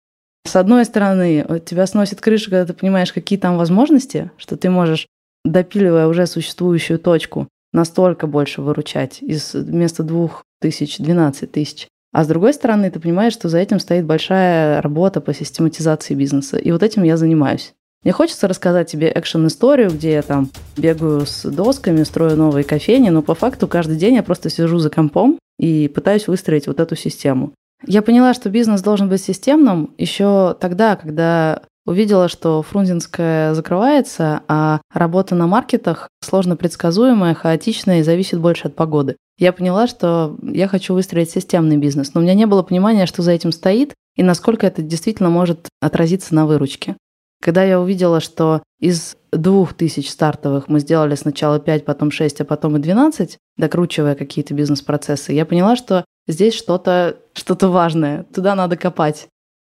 С 0.45 0.55
одной 0.55 0.85
стороны, 0.85 1.61
тебя 1.65 1.85
сносит 1.87 2.21
крыша, 2.21 2.49
когда 2.49 2.65
ты 2.65 2.73
понимаешь, 2.73 3.11
какие 3.11 3.37
там 3.37 3.57
возможности, 3.57 4.31
что 4.37 4.55
ты 4.55 4.69
можешь, 4.69 5.07
допиливая 5.43 6.07
уже 6.07 6.25
существующую 6.25 6.99
точку, 6.99 7.47
настолько 7.73 8.27
больше 8.27 8.61
выручать 8.61 9.21
из 9.21 9.53
вместо 9.53 10.03
двух 10.03 10.43
тысяч, 10.59 10.97
12 10.97 11.51
тысяч. 11.51 11.87
А 12.13 12.23
с 12.23 12.27
другой 12.27 12.53
стороны, 12.53 12.89
ты 12.89 12.99
понимаешь, 12.99 13.33
что 13.33 13.49
за 13.49 13.59
этим 13.59 13.79
стоит 13.79 14.05
большая 14.05 14.81
работа 14.81 15.21
по 15.21 15.33
систематизации 15.33 16.15
бизнеса. 16.15 16.57
И 16.57 16.71
вот 16.71 16.81
этим 16.81 17.03
я 17.03 17.17
занимаюсь. 17.17 17.73
Мне 18.03 18.13
хочется 18.13 18.47
рассказать 18.47 18.89
тебе 18.89 19.11
экшен-историю, 19.13 19.89
где 19.89 20.13
я 20.13 20.21
там 20.21 20.49
бегаю 20.77 21.25
с 21.25 21.43
досками, 21.43 22.03
строю 22.03 22.37
новые 22.37 22.63
кофейни, 22.63 23.09
но 23.09 23.21
по 23.21 23.35
факту 23.35 23.67
каждый 23.67 23.97
день 23.97 24.15
я 24.15 24.23
просто 24.23 24.49
сижу 24.49 24.77
за 24.79 24.89
компом 24.89 25.39
и 25.59 25.87
пытаюсь 25.87 26.27
выстроить 26.27 26.67
вот 26.67 26.79
эту 26.79 26.95
систему. 26.95 27.53
Я 27.85 28.01
поняла, 28.01 28.33
что 28.33 28.49
бизнес 28.49 28.81
должен 28.81 29.09
быть 29.09 29.21
системным 29.21 29.93
еще 29.97 30.55
тогда, 30.59 30.95
когда 30.95 31.61
увидела, 31.87 32.27
что 32.27 32.61
Фрунзенская 32.61 33.53
закрывается, 33.55 34.41
а 34.47 34.81
работа 34.93 35.33
на 35.33 35.47
маркетах 35.47 36.09
сложно 36.21 36.57
предсказуемая, 36.57 37.33
хаотичная 37.33 38.01
и 38.01 38.03
зависит 38.03 38.39
больше 38.39 38.67
от 38.67 38.75
погоды. 38.75 39.15
Я 39.39 39.53
поняла, 39.53 39.87
что 39.87 40.35
я 40.43 40.67
хочу 40.67 40.93
выстроить 40.93 41.31
системный 41.31 41.77
бизнес, 41.77 42.13
но 42.13 42.19
у 42.19 42.23
меня 42.23 42.33
не 42.33 42.45
было 42.45 42.61
понимания, 42.61 43.05
что 43.05 43.21
за 43.21 43.31
этим 43.31 43.51
стоит 43.51 43.93
и 44.15 44.23
насколько 44.23 44.67
это 44.67 44.81
действительно 44.81 45.29
может 45.29 45.69
отразиться 45.79 46.35
на 46.35 46.45
выручке. 46.45 46.97
Когда 47.41 47.63
я 47.63 47.79
увидела, 47.79 48.19
что 48.19 48.63
из 48.79 49.15
двух 49.31 49.73
тысяч 49.73 50.09
стартовых 50.09 50.67
мы 50.67 50.79
сделали 50.79 51.15
сначала 51.15 51.59
5, 51.59 51.85
потом 51.85 52.11
6, 52.11 52.41
а 52.41 52.45
потом 52.45 52.75
и 52.77 52.79
12, 52.79 53.37
докручивая 53.57 54.15
какие-то 54.15 54.53
бизнес-процессы, 54.53 55.33
я 55.33 55.45
поняла, 55.45 55.75
что 55.75 56.03
здесь 56.27 56.55
что-то 56.55 57.17
что 57.33 57.55
важное, 57.69 58.23
туда 58.33 58.55
надо 58.55 58.75
копать. 58.75 59.27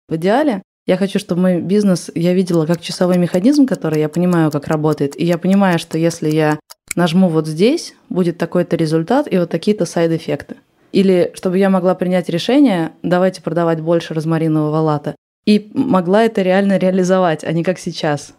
В 0.09 0.15
идеале 0.15 0.63
я 0.87 0.97
хочу, 0.97 1.19
чтобы 1.19 1.41
мой 1.41 1.61
бизнес 1.61 2.09
я 2.15 2.33
видела 2.33 2.65
как 2.65 2.81
часовой 2.81 3.17
механизм, 3.17 3.65
который 3.65 3.99
я 3.99 4.09
понимаю, 4.09 4.51
как 4.51 4.67
работает. 4.67 5.19
И 5.19 5.25
я 5.25 5.37
понимаю, 5.37 5.79
что 5.79 5.97
если 5.97 6.29
я 6.29 6.59
нажму 6.95 7.29
вот 7.29 7.47
здесь, 7.47 7.93
будет 8.09 8.37
такой-то 8.37 8.75
результат 8.75 9.31
и 9.31 9.37
вот 9.37 9.49
такие-то 9.49 9.85
сайд-эффекты. 9.85 10.55
Или 10.91 11.31
чтобы 11.35 11.57
я 11.57 11.69
могла 11.69 11.95
принять 11.95 12.29
решение, 12.29 12.91
давайте 13.03 13.41
продавать 13.41 13.79
больше 13.79 14.13
розмаринового 14.13 14.77
лата, 14.77 15.15
и 15.45 15.71
могла 15.73 16.23
это 16.23 16.41
реально 16.41 16.77
реализовать, 16.77 17.43
а 17.43 17.51
не 17.51 17.63
как 17.63 17.79
сейчас. 17.79 18.33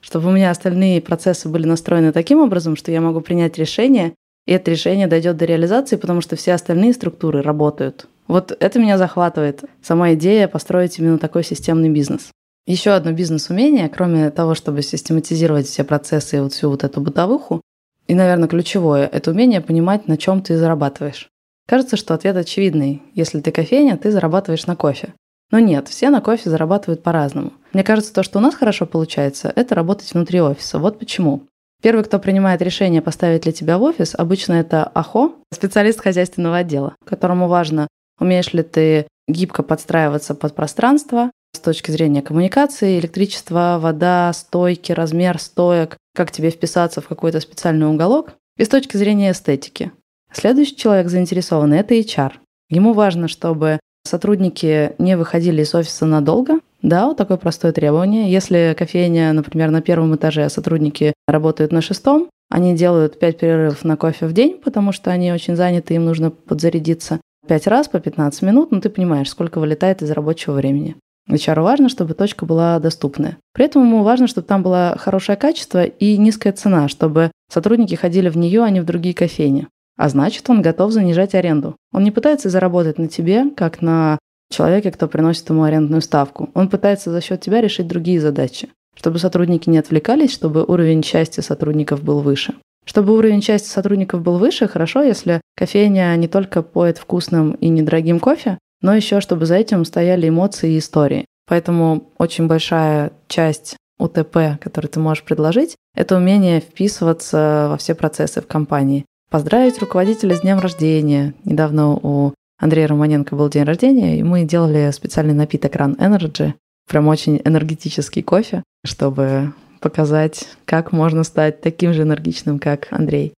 Чтобы 0.00 0.28
у 0.28 0.32
меня 0.32 0.50
остальные 0.50 1.00
процессы 1.00 1.48
были 1.48 1.66
настроены 1.66 2.10
таким 2.10 2.40
образом, 2.40 2.74
что 2.74 2.90
я 2.90 3.00
могу 3.00 3.20
принять 3.20 3.56
решение, 3.56 4.14
и 4.46 4.52
это 4.52 4.70
решение 4.70 5.06
дойдет 5.06 5.36
до 5.36 5.44
реализации, 5.44 5.96
потому 5.96 6.20
что 6.20 6.34
все 6.34 6.54
остальные 6.54 6.94
структуры 6.94 7.40
работают. 7.40 8.08
Вот 8.28 8.56
это 8.58 8.78
меня 8.78 8.98
захватывает, 8.98 9.64
сама 9.82 10.14
идея 10.14 10.48
построить 10.48 10.98
именно 10.98 11.18
такой 11.18 11.44
системный 11.44 11.90
бизнес. 11.90 12.30
Еще 12.66 12.90
одно 12.90 13.12
бизнес-умение, 13.12 13.88
кроме 13.88 14.30
того, 14.30 14.54
чтобы 14.54 14.82
систематизировать 14.82 15.66
все 15.66 15.82
процессы 15.82 16.36
и 16.36 16.40
вот 16.40 16.52
всю 16.52 16.70
вот 16.70 16.84
эту 16.84 17.00
бытовуху, 17.00 17.60
и, 18.06 18.14
наверное, 18.14 18.48
ключевое– 18.48 19.06
это 19.12 19.30
умение 19.30 19.60
понимать, 19.60 20.08
на 20.08 20.16
чем 20.16 20.42
ты 20.42 20.56
зарабатываешь. 20.56 21.28
Кажется, 21.66 21.96
что 21.96 22.14
ответ 22.14 22.36
очевидный. 22.36 23.02
Если 23.14 23.40
ты 23.40 23.50
кофейня, 23.52 23.96
ты 23.96 24.10
зарабатываешь 24.10 24.66
на 24.66 24.76
кофе. 24.76 25.14
Но 25.50 25.58
нет, 25.58 25.88
все 25.88 26.10
на 26.10 26.20
кофе 26.20 26.50
зарабатывают 26.50 27.02
по-разному. 27.02 27.52
Мне 27.72 27.84
кажется, 27.84 28.12
то, 28.12 28.22
что 28.22 28.38
у 28.38 28.42
нас 28.42 28.54
хорошо 28.54 28.86
получается, 28.86 29.52
это 29.54 29.74
работать 29.74 30.12
внутри 30.12 30.40
офиса. 30.40 30.78
Вот 30.78 30.98
почему. 30.98 31.42
Первый, 31.82 32.04
кто 32.04 32.18
принимает 32.18 32.62
решение 32.62 33.02
поставить 33.02 33.44
ли 33.46 33.52
тебя 33.52 33.76
в 33.78 33.82
офис, 33.82 34.14
обычно 34.16 34.54
это 34.54 34.84
АХО, 34.84 35.32
специалист 35.52 36.00
хозяйственного 36.00 36.58
отдела, 36.58 36.94
которому 37.04 37.48
важно, 37.48 37.88
умеешь 38.22 38.52
ли 38.52 38.62
ты 38.62 39.06
гибко 39.28 39.62
подстраиваться 39.62 40.34
под 40.34 40.54
пространство 40.54 41.30
с 41.54 41.60
точки 41.60 41.90
зрения 41.90 42.22
коммуникации, 42.22 42.98
электричество, 42.98 43.78
вода, 43.80 44.32
стойки, 44.32 44.92
размер 44.92 45.38
стоек, 45.38 45.98
как 46.14 46.30
тебе 46.30 46.50
вписаться 46.50 47.00
в 47.00 47.08
какой-то 47.08 47.40
специальный 47.40 47.86
уголок, 47.86 48.34
и 48.56 48.64
с 48.64 48.68
точки 48.68 48.96
зрения 48.96 49.32
эстетики. 49.32 49.92
Следующий 50.32 50.76
человек 50.76 51.08
заинтересованный– 51.08 51.78
это 51.80 51.94
HR. 51.94 52.32
Ему 52.70 52.94
важно, 52.94 53.28
чтобы 53.28 53.80
сотрудники 54.04 54.94
не 54.98 55.16
выходили 55.16 55.62
из 55.62 55.74
офиса 55.74 56.06
надолго, 56.06 56.60
да, 56.80 57.06
вот 57.06 57.16
такое 57.16 57.36
простое 57.36 57.72
требование. 57.72 58.30
Если 58.30 58.74
кофейня, 58.76 59.32
например, 59.32 59.70
на 59.70 59.82
первом 59.82 60.16
этаже, 60.16 60.44
а 60.44 60.50
сотрудники 60.50 61.12
работают 61.28 61.70
на 61.70 61.80
шестом, 61.80 62.28
они 62.50 62.74
делают 62.74 63.18
5 63.18 63.38
перерывов 63.38 63.84
на 63.84 63.96
кофе 63.96 64.26
в 64.26 64.32
день, 64.32 64.60
потому 64.62 64.92
что 64.92 65.10
они 65.10 65.32
очень 65.32 65.54
заняты, 65.54 65.94
им 65.94 66.04
нужно 66.04 66.30
подзарядиться 66.30 67.20
5 67.46 67.66
раз 67.66 67.88
по 67.88 68.00
15 68.00 68.42
минут, 68.42 68.70
ну 68.70 68.80
ты 68.80 68.88
понимаешь, 68.88 69.28
сколько 69.28 69.58
вылетает 69.58 70.02
из 70.02 70.10
рабочего 70.10 70.54
времени. 70.54 70.96
HR 71.30 71.60
важно, 71.62 71.88
чтобы 71.88 72.14
точка 72.14 72.46
была 72.46 72.78
доступная. 72.78 73.38
При 73.52 73.64
этом 73.64 73.82
ему 73.82 74.02
важно, 74.02 74.26
чтобы 74.26 74.46
там 74.46 74.62
было 74.62 74.96
хорошее 74.98 75.36
качество 75.36 75.84
и 75.84 76.16
низкая 76.16 76.52
цена, 76.52 76.88
чтобы 76.88 77.30
сотрудники 77.50 77.94
ходили 77.94 78.28
в 78.28 78.36
нее, 78.36 78.62
а 78.62 78.70
не 78.70 78.80
в 78.80 78.84
другие 78.84 79.14
кофейни. 79.14 79.68
А 79.96 80.08
значит, 80.08 80.48
он 80.50 80.62
готов 80.62 80.92
занижать 80.92 81.34
аренду. 81.34 81.76
Он 81.92 82.02
не 82.02 82.10
пытается 82.10 82.48
заработать 82.48 82.98
на 82.98 83.08
тебе, 83.08 83.50
как 83.50 83.82
на 83.82 84.18
человеке, 84.50 84.90
кто 84.90 85.06
приносит 85.08 85.48
ему 85.48 85.62
арендную 85.62 86.02
ставку. 86.02 86.50
Он 86.54 86.68
пытается 86.68 87.10
за 87.10 87.20
счет 87.20 87.40
тебя 87.40 87.60
решить 87.60 87.86
другие 87.86 88.20
задачи, 88.20 88.68
чтобы 88.96 89.18
сотрудники 89.18 89.68
не 89.68 89.78
отвлекались, 89.78 90.32
чтобы 90.32 90.64
уровень 90.64 91.02
счастья 91.02 91.42
сотрудников 91.42 92.02
был 92.02 92.20
выше. 92.20 92.54
Чтобы 92.84 93.16
уровень 93.16 93.42
счастья 93.42 93.70
сотрудников 93.70 94.22
был 94.22 94.38
выше, 94.38 94.68
хорошо, 94.68 95.02
если 95.02 95.40
кофейня 95.56 96.14
не 96.16 96.28
только 96.28 96.62
поет 96.62 96.98
вкусным 96.98 97.52
и 97.52 97.68
недорогим 97.68 98.18
кофе, 98.18 98.58
но 98.80 98.94
еще 98.94 99.20
чтобы 99.20 99.46
за 99.46 99.56
этим 99.56 99.84
стояли 99.84 100.28
эмоции 100.28 100.74
и 100.74 100.78
истории. 100.78 101.24
Поэтому 101.46 102.10
очень 102.18 102.46
большая 102.46 103.12
часть 103.28 103.76
УТП, 103.98 104.58
который 104.60 104.86
ты 104.86 104.98
можешь 105.00 105.24
предложить, 105.24 105.76
это 105.94 106.16
умение 106.16 106.60
вписываться 106.60 107.68
во 107.70 107.76
все 107.76 107.94
процессы 107.94 108.40
в 108.40 108.46
компании. 108.46 109.04
Поздравить 109.30 109.78
руководителя 109.78 110.34
с 110.34 110.40
днем 110.40 110.58
рождения. 110.58 111.34
Недавно 111.44 111.94
у 111.94 112.34
Андрея 112.58 112.88
Романенко 112.88 113.34
был 113.34 113.48
день 113.48 113.64
рождения, 113.64 114.18
и 114.18 114.22
мы 114.22 114.44
делали 114.44 114.90
специальный 114.92 115.34
напиток 115.34 115.74
Run 115.74 115.96
Energy, 115.98 116.54
прям 116.88 117.08
очень 117.08 117.40
энергетический 117.44 118.22
кофе, 118.22 118.62
чтобы 118.84 119.52
показать, 119.82 120.48
как 120.64 120.92
можно 120.92 121.24
стать 121.24 121.60
таким 121.60 121.92
же 121.92 122.02
энергичным, 122.02 122.58
как 122.58 122.88
Андрей. 122.90 123.34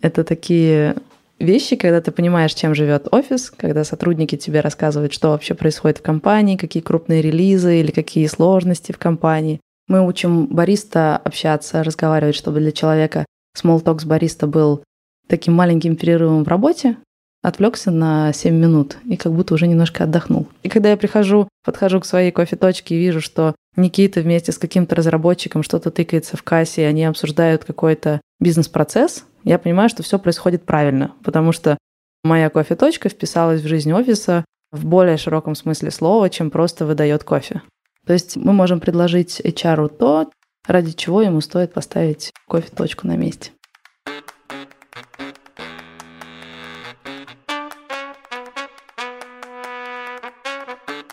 Это 0.00 0.24
такие 0.24 0.96
вещи, 1.38 1.76
когда 1.76 2.00
ты 2.00 2.10
понимаешь, 2.10 2.54
чем 2.54 2.74
живет 2.74 3.08
офис, 3.12 3.50
когда 3.50 3.84
сотрудники 3.84 4.36
тебе 4.36 4.60
рассказывают, 4.60 5.12
что 5.12 5.30
вообще 5.30 5.54
происходит 5.54 5.98
в 5.98 6.02
компании, 6.02 6.56
какие 6.56 6.82
крупные 6.82 7.20
релизы 7.20 7.80
или 7.80 7.90
какие 7.90 8.26
сложности 8.26 8.92
в 8.92 8.98
компании. 8.98 9.60
Мы 9.88 10.06
учим 10.06 10.46
бариста 10.46 11.16
общаться, 11.16 11.82
разговаривать, 11.82 12.36
чтобы 12.36 12.60
для 12.60 12.72
человека 12.72 13.26
small 13.56 13.82
talk 13.82 14.00
с 14.00 14.04
бариста 14.04 14.46
был 14.46 14.82
таким 15.26 15.54
маленьким 15.54 15.96
перерывом 15.96 16.44
в 16.44 16.48
работе, 16.48 16.96
отвлекся 17.42 17.90
на 17.90 18.32
7 18.32 18.54
минут 18.54 18.98
и 19.04 19.16
как 19.16 19.32
будто 19.32 19.54
уже 19.54 19.66
немножко 19.66 20.04
отдохнул. 20.04 20.48
И 20.62 20.68
когда 20.68 20.90
я 20.90 20.96
прихожу, 20.96 21.48
подхожу 21.64 22.00
к 22.00 22.06
своей 22.06 22.30
кофе-точке 22.30 22.94
и 22.94 22.98
вижу, 22.98 23.20
что 23.20 23.54
Никита 23.76 24.20
вместе 24.20 24.52
с 24.52 24.58
каким-то 24.58 24.96
разработчиком 24.96 25.62
что-то 25.62 25.90
тыкается 25.90 26.36
в 26.36 26.42
кассе, 26.42 26.82
и 26.82 26.86
они 26.86 27.04
обсуждают 27.04 27.64
какой-то 27.64 28.20
бизнес-процесс, 28.40 29.24
я 29.44 29.58
понимаю, 29.58 29.88
что 29.88 30.02
все 30.02 30.18
происходит 30.18 30.64
правильно, 30.64 31.12
потому 31.22 31.52
что 31.52 31.78
моя 32.24 32.50
кофе-точка 32.50 33.08
вписалась 33.08 33.62
в 33.62 33.68
жизнь 33.68 33.92
офиса 33.92 34.44
в 34.72 34.84
более 34.84 35.16
широком 35.16 35.54
смысле 35.54 35.90
слова, 35.90 36.28
чем 36.28 36.50
просто 36.50 36.84
выдает 36.84 37.24
кофе. 37.24 37.62
То 38.06 38.12
есть 38.12 38.36
мы 38.36 38.52
можем 38.52 38.80
предложить 38.80 39.40
HR 39.40 39.88
то, 39.88 40.30
ради 40.66 40.92
чего 40.92 41.22
ему 41.22 41.40
стоит 41.40 41.72
поставить 41.72 42.32
кофе-точку 42.46 43.06
на 43.06 43.16
месте. 43.16 43.52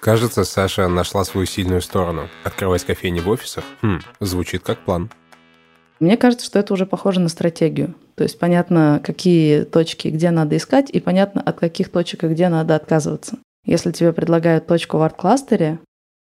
Кажется, 0.06 0.44
Саша 0.44 0.88
нашла 0.88 1.24
свою 1.24 1.48
сильную 1.48 1.82
сторону. 1.82 2.30
Открывать 2.44 2.86
кофейни 2.86 3.22
в 3.22 3.28
офисах? 3.28 3.63
Хм, 3.82 4.02
звучит 4.20 4.62
как 4.62 4.78
план. 4.78 5.10
Мне 6.00 6.15
кажется, 6.15 6.46
что 6.46 6.60
это 6.60 6.76
уже 6.76 6.86
похоже 6.86 7.20
на 7.22 7.28
стратегию. 7.28 7.96
То 8.13 8.22
есть 8.22 8.38
понятно, 8.38 9.02
какие 9.04 9.63
точки 9.63 10.10
где 10.10 10.30
надо 10.30 10.58
искать, 10.58 10.91
и 10.91 11.00
понятно, 11.00 11.41
от 11.41 11.58
каких 11.58 11.89
точек 11.89 12.24
и 12.24 12.28
где 12.28 12.50
надо 12.50 12.76
отказываться. 12.76 13.39
Если 13.65 13.91
тебе 13.91 14.13
предлагают 14.13 14.68
точку 14.68 15.00
в 15.00 15.02
арт-кластере, 15.02 15.80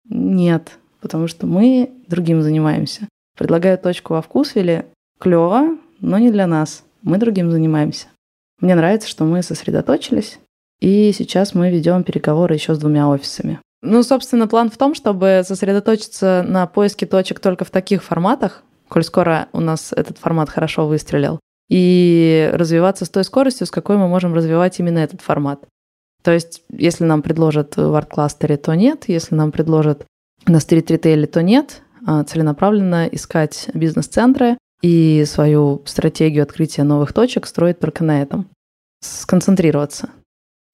нет, 0.08 0.78
потому 1.00 1.28
что 1.28 1.48
мы 1.48 1.92
другим 2.08 2.44
занимаемся. 2.44 3.08
Предлагают 3.36 3.82
точку 3.82 4.14
во 4.14 4.22
вкусвиле, 4.22 4.86
клево, 5.20 5.76
но 6.00 6.20
не 6.20 6.30
для 6.30 6.46
нас. 6.46 6.84
Мы 7.02 7.18
другим 7.18 7.50
занимаемся. 7.50 8.10
Мне 8.60 8.76
нравится, 8.76 9.10
что 9.10 9.24
мы 9.24 9.42
сосредоточились, 9.42 10.38
и 10.82 11.12
сейчас 11.14 11.56
мы 11.56 11.72
ведем 11.72 12.04
переговоры 12.04 12.54
еще 12.54 12.76
с 12.76 12.78
двумя 12.78 13.10
офисами. 13.10 13.60
Ну, 13.82 14.04
собственно, 14.04 14.48
план 14.48 14.70
в 14.70 14.78
том, 14.78 14.94
чтобы 14.94 15.42
сосредоточиться 15.46 16.44
на 16.48 16.68
поиске 16.68 17.06
точек 17.06 17.40
только 17.40 17.66
в 17.66 17.72
таких 17.72 18.04
форматах, 18.04 18.64
коль 18.88 19.04
скоро 19.04 19.48
у 19.54 19.60
нас 19.60 19.92
этот 19.92 20.18
формат 20.18 20.50
хорошо 20.50 20.88
выстрелил, 20.88 21.40
и 21.70 22.50
развиваться 22.54 23.06
с 23.06 23.10
той 23.10 23.24
скоростью, 23.24 23.66
с 23.66 23.72
какой 23.72 23.98
мы 23.98 24.08
можем 24.08 24.34
развивать 24.34 24.80
именно 24.80 25.00
этот 25.00 25.22
формат. 25.22 25.64
То 26.22 26.32
есть, 26.32 26.64
если 26.70 27.06
нам 27.06 27.22
предложат 27.22 27.78
в 27.78 27.96
арт-кластере, 27.96 28.58
то 28.58 28.76
нет, 28.76 29.06
если 29.08 29.34
нам 29.36 29.52
предложат 29.52 30.06
на 30.46 30.60
стрит-ритейле, 30.60 31.26
то 31.26 31.42
нет, 31.42 31.82
а 32.06 32.24
целенаправленно 32.24 33.08
искать 33.08 33.70
бизнес-центры 33.74 34.58
и 34.82 35.24
свою 35.26 35.82
стратегию 35.86 36.44
открытия 36.44 36.84
новых 36.84 37.14
точек 37.14 37.48
строить 37.48 37.80
только 37.80 38.04
на 38.04 38.22
этом. 38.22 38.48
Сконцентрироваться. 39.00 40.10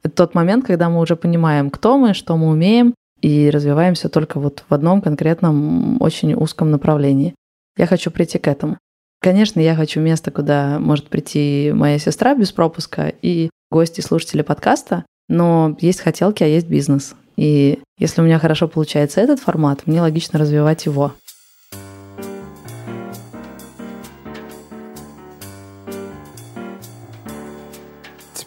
Это 0.08 0.15
тот 0.15 0.36
момент, 0.36 0.65
когда 0.65 0.89
мы 0.89 1.02
уже 1.02 1.17
понимаем, 1.17 1.70
кто 1.70 1.98
мы, 1.98 2.13
что 2.13 2.38
мы 2.38 2.48
умеем, 2.48 2.93
и 3.22 3.50
развиваемся 3.50 4.08
только 4.08 4.39
вот 4.39 4.63
в 4.70 4.74
одном 4.74 5.02
конкретном 5.02 6.02
очень 6.02 6.34
узком 6.34 6.72
направлении. 6.72 7.36
Я 7.78 7.88
хочу 7.88 8.10
прийти 8.10 8.38
к 8.38 8.48
этому. 8.48 8.78
Конечно, 9.22 9.60
я 9.60 9.76
хочу 9.76 10.00
место, 10.00 10.32
куда 10.32 10.80
может 10.80 11.10
прийти 11.10 11.72
моя 11.74 12.00
сестра 12.00 12.36
без 12.36 12.54
пропуска 12.54 13.12
и 13.22 13.50
гости, 13.70 14.00
слушатели 14.00 14.43
подкаста, 14.43 15.06
но 15.28 15.76
есть 15.82 16.00
хотелки, 16.00 16.41
а 16.41 16.48
есть 16.48 16.67
бизнес. 16.70 17.13
И 17.36 17.80
если 18.00 18.22
у 18.22 18.24
меня 18.24 18.39
хорошо 18.39 18.70
получается 18.70 19.20
этот 19.20 19.41
формат, 19.41 19.88
мне 19.88 20.00
логично 20.00 20.39
развивать 20.39 20.86
его. 20.86 21.13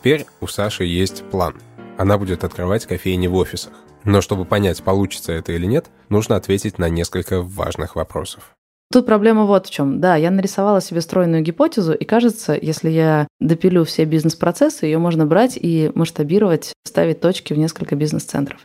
Теперь 0.00 0.24
у 0.40 0.46
Саши 0.46 0.84
есть 0.84 1.24
план. 1.24 1.56
Она 1.98 2.16
будет 2.16 2.42
открывать 2.42 2.86
кофейни 2.86 3.26
в 3.26 3.34
офисах. 3.34 3.74
Но 4.04 4.22
чтобы 4.22 4.46
понять, 4.46 4.82
получится 4.82 5.30
это 5.32 5.52
или 5.52 5.66
нет, 5.66 5.90
нужно 6.08 6.36
ответить 6.36 6.78
на 6.78 6.88
несколько 6.88 7.42
важных 7.42 7.96
вопросов. 7.96 8.56
Тут 8.90 9.04
проблема 9.04 9.44
вот 9.44 9.66
в 9.66 9.70
чем. 9.70 10.00
Да, 10.00 10.16
я 10.16 10.30
нарисовала 10.30 10.80
себе 10.80 11.02
стройную 11.02 11.42
гипотезу, 11.42 11.92
и 11.92 12.06
кажется, 12.06 12.58
если 12.60 12.88
я 12.88 13.28
допилю 13.40 13.84
все 13.84 14.06
бизнес-процессы, 14.06 14.86
ее 14.86 14.96
можно 14.96 15.26
брать 15.26 15.58
и 15.60 15.92
масштабировать, 15.94 16.72
ставить 16.86 17.20
точки 17.20 17.52
в 17.52 17.58
несколько 17.58 17.94
бизнес-центров. 17.94 18.60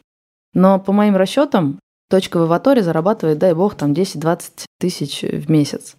Но 0.54 0.80
по 0.80 0.94
моим 0.94 1.18
расчетам, 1.18 1.80
точка 2.10 2.38
в 2.38 2.44
Аваторе 2.44 2.82
зарабатывает, 2.82 3.40
дай 3.40 3.54
бог, 3.54 3.76
там 3.76 3.92
10-20 3.92 4.68
тысяч 4.80 5.22
в 5.22 5.52
месяц. 5.52 5.98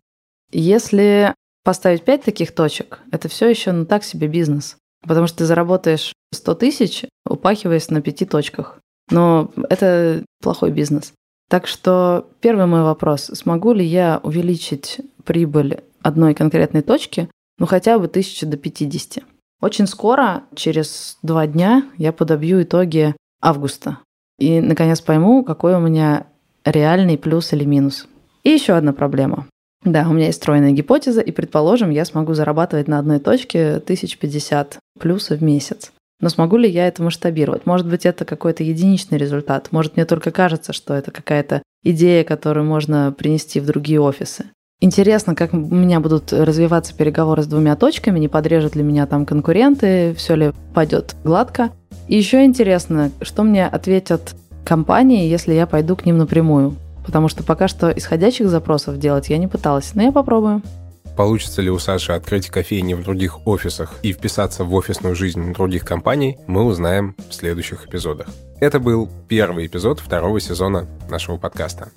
Если 0.50 1.34
поставить 1.62 2.04
5 2.06 2.22
таких 2.22 2.54
точек, 2.54 3.00
это 3.12 3.28
все 3.28 3.50
еще 3.50 3.72
ну 3.72 3.84
так 3.84 4.02
себе 4.02 4.28
бизнес. 4.28 4.78
Потому 5.06 5.26
что 5.26 5.38
ты 5.38 5.44
заработаешь 5.44 6.12
100 6.32 6.54
тысяч, 6.54 7.04
упахиваясь 7.28 7.90
на 7.90 8.00
пяти 8.00 8.24
точках. 8.24 8.78
Но 9.10 9.50
это 9.68 10.24
плохой 10.42 10.70
бизнес. 10.70 11.12
Так 11.48 11.66
что 11.66 12.28
первый 12.40 12.66
мой 12.66 12.82
вопрос. 12.82 13.30
Смогу 13.32 13.72
ли 13.72 13.84
я 13.84 14.20
увеличить 14.22 15.00
прибыль 15.24 15.80
одной 16.02 16.34
конкретной 16.34 16.82
точки, 16.82 17.28
ну 17.58 17.66
хотя 17.66 17.98
бы 17.98 18.08
тысячи 18.08 18.44
до 18.44 18.56
50? 18.56 19.22
Очень 19.62 19.86
скоро, 19.86 20.42
через 20.54 21.18
два 21.22 21.46
дня, 21.46 21.84
я 21.96 22.12
подобью 22.12 22.62
итоги 22.62 23.14
августа. 23.40 23.98
И, 24.38 24.60
наконец, 24.60 25.00
пойму, 25.00 25.44
какой 25.44 25.74
у 25.76 25.80
меня 25.80 26.26
реальный 26.64 27.16
плюс 27.16 27.52
или 27.52 27.64
минус. 27.64 28.06
И 28.42 28.50
еще 28.50 28.74
одна 28.74 28.92
проблема. 28.92 29.46
Да, 29.86 30.04
у 30.08 30.12
меня 30.12 30.26
есть 30.26 30.38
стройная 30.38 30.72
гипотеза, 30.72 31.20
и, 31.20 31.30
предположим, 31.30 31.90
я 31.90 32.04
смогу 32.04 32.34
зарабатывать 32.34 32.88
на 32.88 32.98
одной 32.98 33.20
точке 33.20 33.76
1050 33.76 34.78
плюса 34.98 35.36
в 35.36 35.42
месяц. 35.44 35.92
Но 36.20 36.28
смогу 36.28 36.56
ли 36.56 36.68
я 36.68 36.88
это 36.88 37.04
масштабировать? 37.04 37.66
Может 37.66 37.88
быть, 37.88 38.04
это 38.04 38.24
какой-то 38.24 38.64
единичный 38.64 39.16
результат. 39.16 39.68
Может, 39.70 39.94
мне 39.94 40.04
только 40.04 40.32
кажется, 40.32 40.72
что 40.72 40.92
это 40.92 41.12
какая-то 41.12 41.62
идея, 41.84 42.24
которую 42.24 42.66
можно 42.66 43.14
принести 43.16 43.60
в 43.60 43.66
другие 43.66 44.00
офисы. 44.00 44.46
Интересно, 44.80 45.36
как 45.36 45.54
у 45.54 45.56
меня 45.56 46.00
будут 46.00 46.32
развиваться 46.32 46.92
переговоры 46.94 47.44
с 47.44 47.46
двумя 47.46 47.76
точками, 47.76 48.18
не 48.18 48.28
подрежут 48.28 48.74
ли 48.74 48.82
меня 48.82 49.06
там 49.06 49.24
конкуренты, 49.24 50.14
все 50.14 50.34
ли 50.34 50.52
пойдет 50.74 51.14
гладко. 51.22 51.70
И 52.08 52.16
еще 52.16 52.44
интересно, 52.44 53.12
что 53.22 53.44
мне 53.44 53.66
ответят 53.66 54.34
компании, 54.64 55.28
если 55.28 55.54
я 55.54 55.66
пойду 55.66 55.94
к 55.94 56.04
ним 56.04 56.18
напрямую. 56.18 56.76
Потому 57.06 57.28
что 57.28 57.44
пока 57.44 57.68
что 57.68 57.90
исходящих 57.90 58.48
запросов 58.48 58.98
делать 58.98 59.30
я 59.30 59.38
не 59.38 59.46
пыталась, 59.46 59.92
но 59.94 60.02
я 60.02 60.12
попробую. 60.12 60.60
Получится 61.16 61.62
ли 61.62 61.70
у 61.70 61.78
Саши 61.78 62.12
открыть 62.12 62.50
кофейни 62.50 62.92
в 62.92 63.02
других 63.02 63.46
офисах 63.46 63.94
и 64.02 64.12
вписаться 64.12 64.64
в 64.64 64.74
офисную 64.74 65.14
жизнь 65.14 65.54
других 65.54 65.84
компаний, 65.84 66.36
мы 66.46 66.64
узнаем 66.64 67.14
в 67.30 67.32
следующих 67.32 67.86
эпизодах. 67.86 68.26
Это 68.60 68.80
был 68.80 69.08
первый 69.28 69.66
эпизод 69.66 70.00
второго 70.00 70.40
сезона 70.40 70.86
нашего 71.08 71.38
подкаста. 71.38 71.88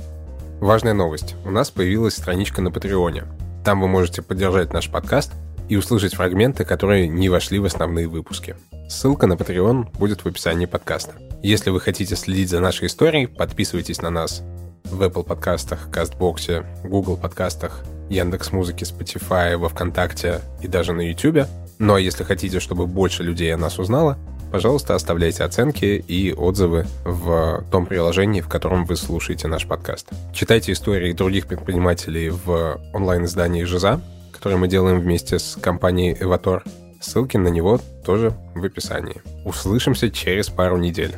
Важная 0.62 0.94
новость. 0.94 1.36
У 1.44 1.52
нас 1.52 1.72
появилась 1.72 2.16
страничка 2.16 2.62
на 2.62 2.72
Патреоне. 2.72 3.24
Там 3.66 3.82
вы 3.82 3.88
можете 3.88 4.22
поддержать 4.22 4.72
наш 4.74 4.90
подкаст 4.90 5.34
и 5.68 5.76
услышать 5.76 6.16
фрагменты, 6.16 6.64
которые 6.66 7.08
не 7.08 7.30
вошли 7.30 7.60
в 7.60 7.66
основные 7.66 8.08
выпуски. 8.08 8.56
Ссылка 8.88 9.28
на 9.28 9.34
Patreon 9.34 9.88
будет 9.98 10.22
в 10.22 10.28
описании 10.28 10.66
подкаста. 10.66 11.14
Если 11.44 11.72
вы 11.72 11.82
хотите 11.82 12.16
следить 12.16 12.50
за 12.50 12.60
нашей 12.60 12.88
историей, 12.88 13.26
подписывайтесь 13.28 14.02
на 14.02 14.10
нас 14.10 14.44
в 14.92 15.02
Apple 15.02 15.24
подкастах, 15.24 15.90
Кастбоксе, 15.92 16.66
Google 16.84 17.18
подкастах 17.18 17.84
Яндекс 18.10 18.52
Музыки, 18.52 18.84
Spotify, 18.84 19.56
во 19.56 19.70
Вконтакте 19.70 20.42
и 20.62 20.68
даже 20.68 20.94
на 20.94 21.02
YouTube. 21.02 21.48
Ну 21.78 21.94
а 21.94 22.00
если 22.00 22.24
хотите, 22.24 22.60
чтобы 22.60 22.88
больше 22.88 23.24
людей 23.24 23.54
о 23.54 23.58
нас 23.58 23.80
узнало, 23.80 24.18
пожалуйста, 24.52 24.96
оставляйте 24.96 25.44
оценки 25.44 26.04
и 26.08 26.34
отзывы 26.34 26.86
в 27.06 27.64
том 27.72 27.86
приложении, 27.86 28.42
в 28.42 28.50
котором 28.50 28.86
вы 28.86 28.96
слушаете 28.96 29.48
наш 29.48 29.66
подкаст. 29.66 30.10
Читайте 30.34 30.72
истории 30.72 31.14
других 31.14 31.48
предпринимателей 31.48 32.30
в 32.30 32.82
онлайн-издании 32.94 33.64
«Жиза», 33.64 34.02
которое 34.34 34.58
мы 34.58 34.68
делаем 34.68 35.00
вместе 35.00 35.40
с 35.40 35.56
компанией 35.62 36.18
«Эватор». 36.20 36.64
Ссылки 37.00 37.38
на 37.38 37.48
него 37.48 37.80
тоже 38.06 38.34
в 38.56 38.66
описании. 38.66 39.22
Услышимся 39.46 40.12
через 40.12 40.50
пару 40.50 40.76
недель. 40.76 41.16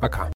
Пока. 0.00 0.28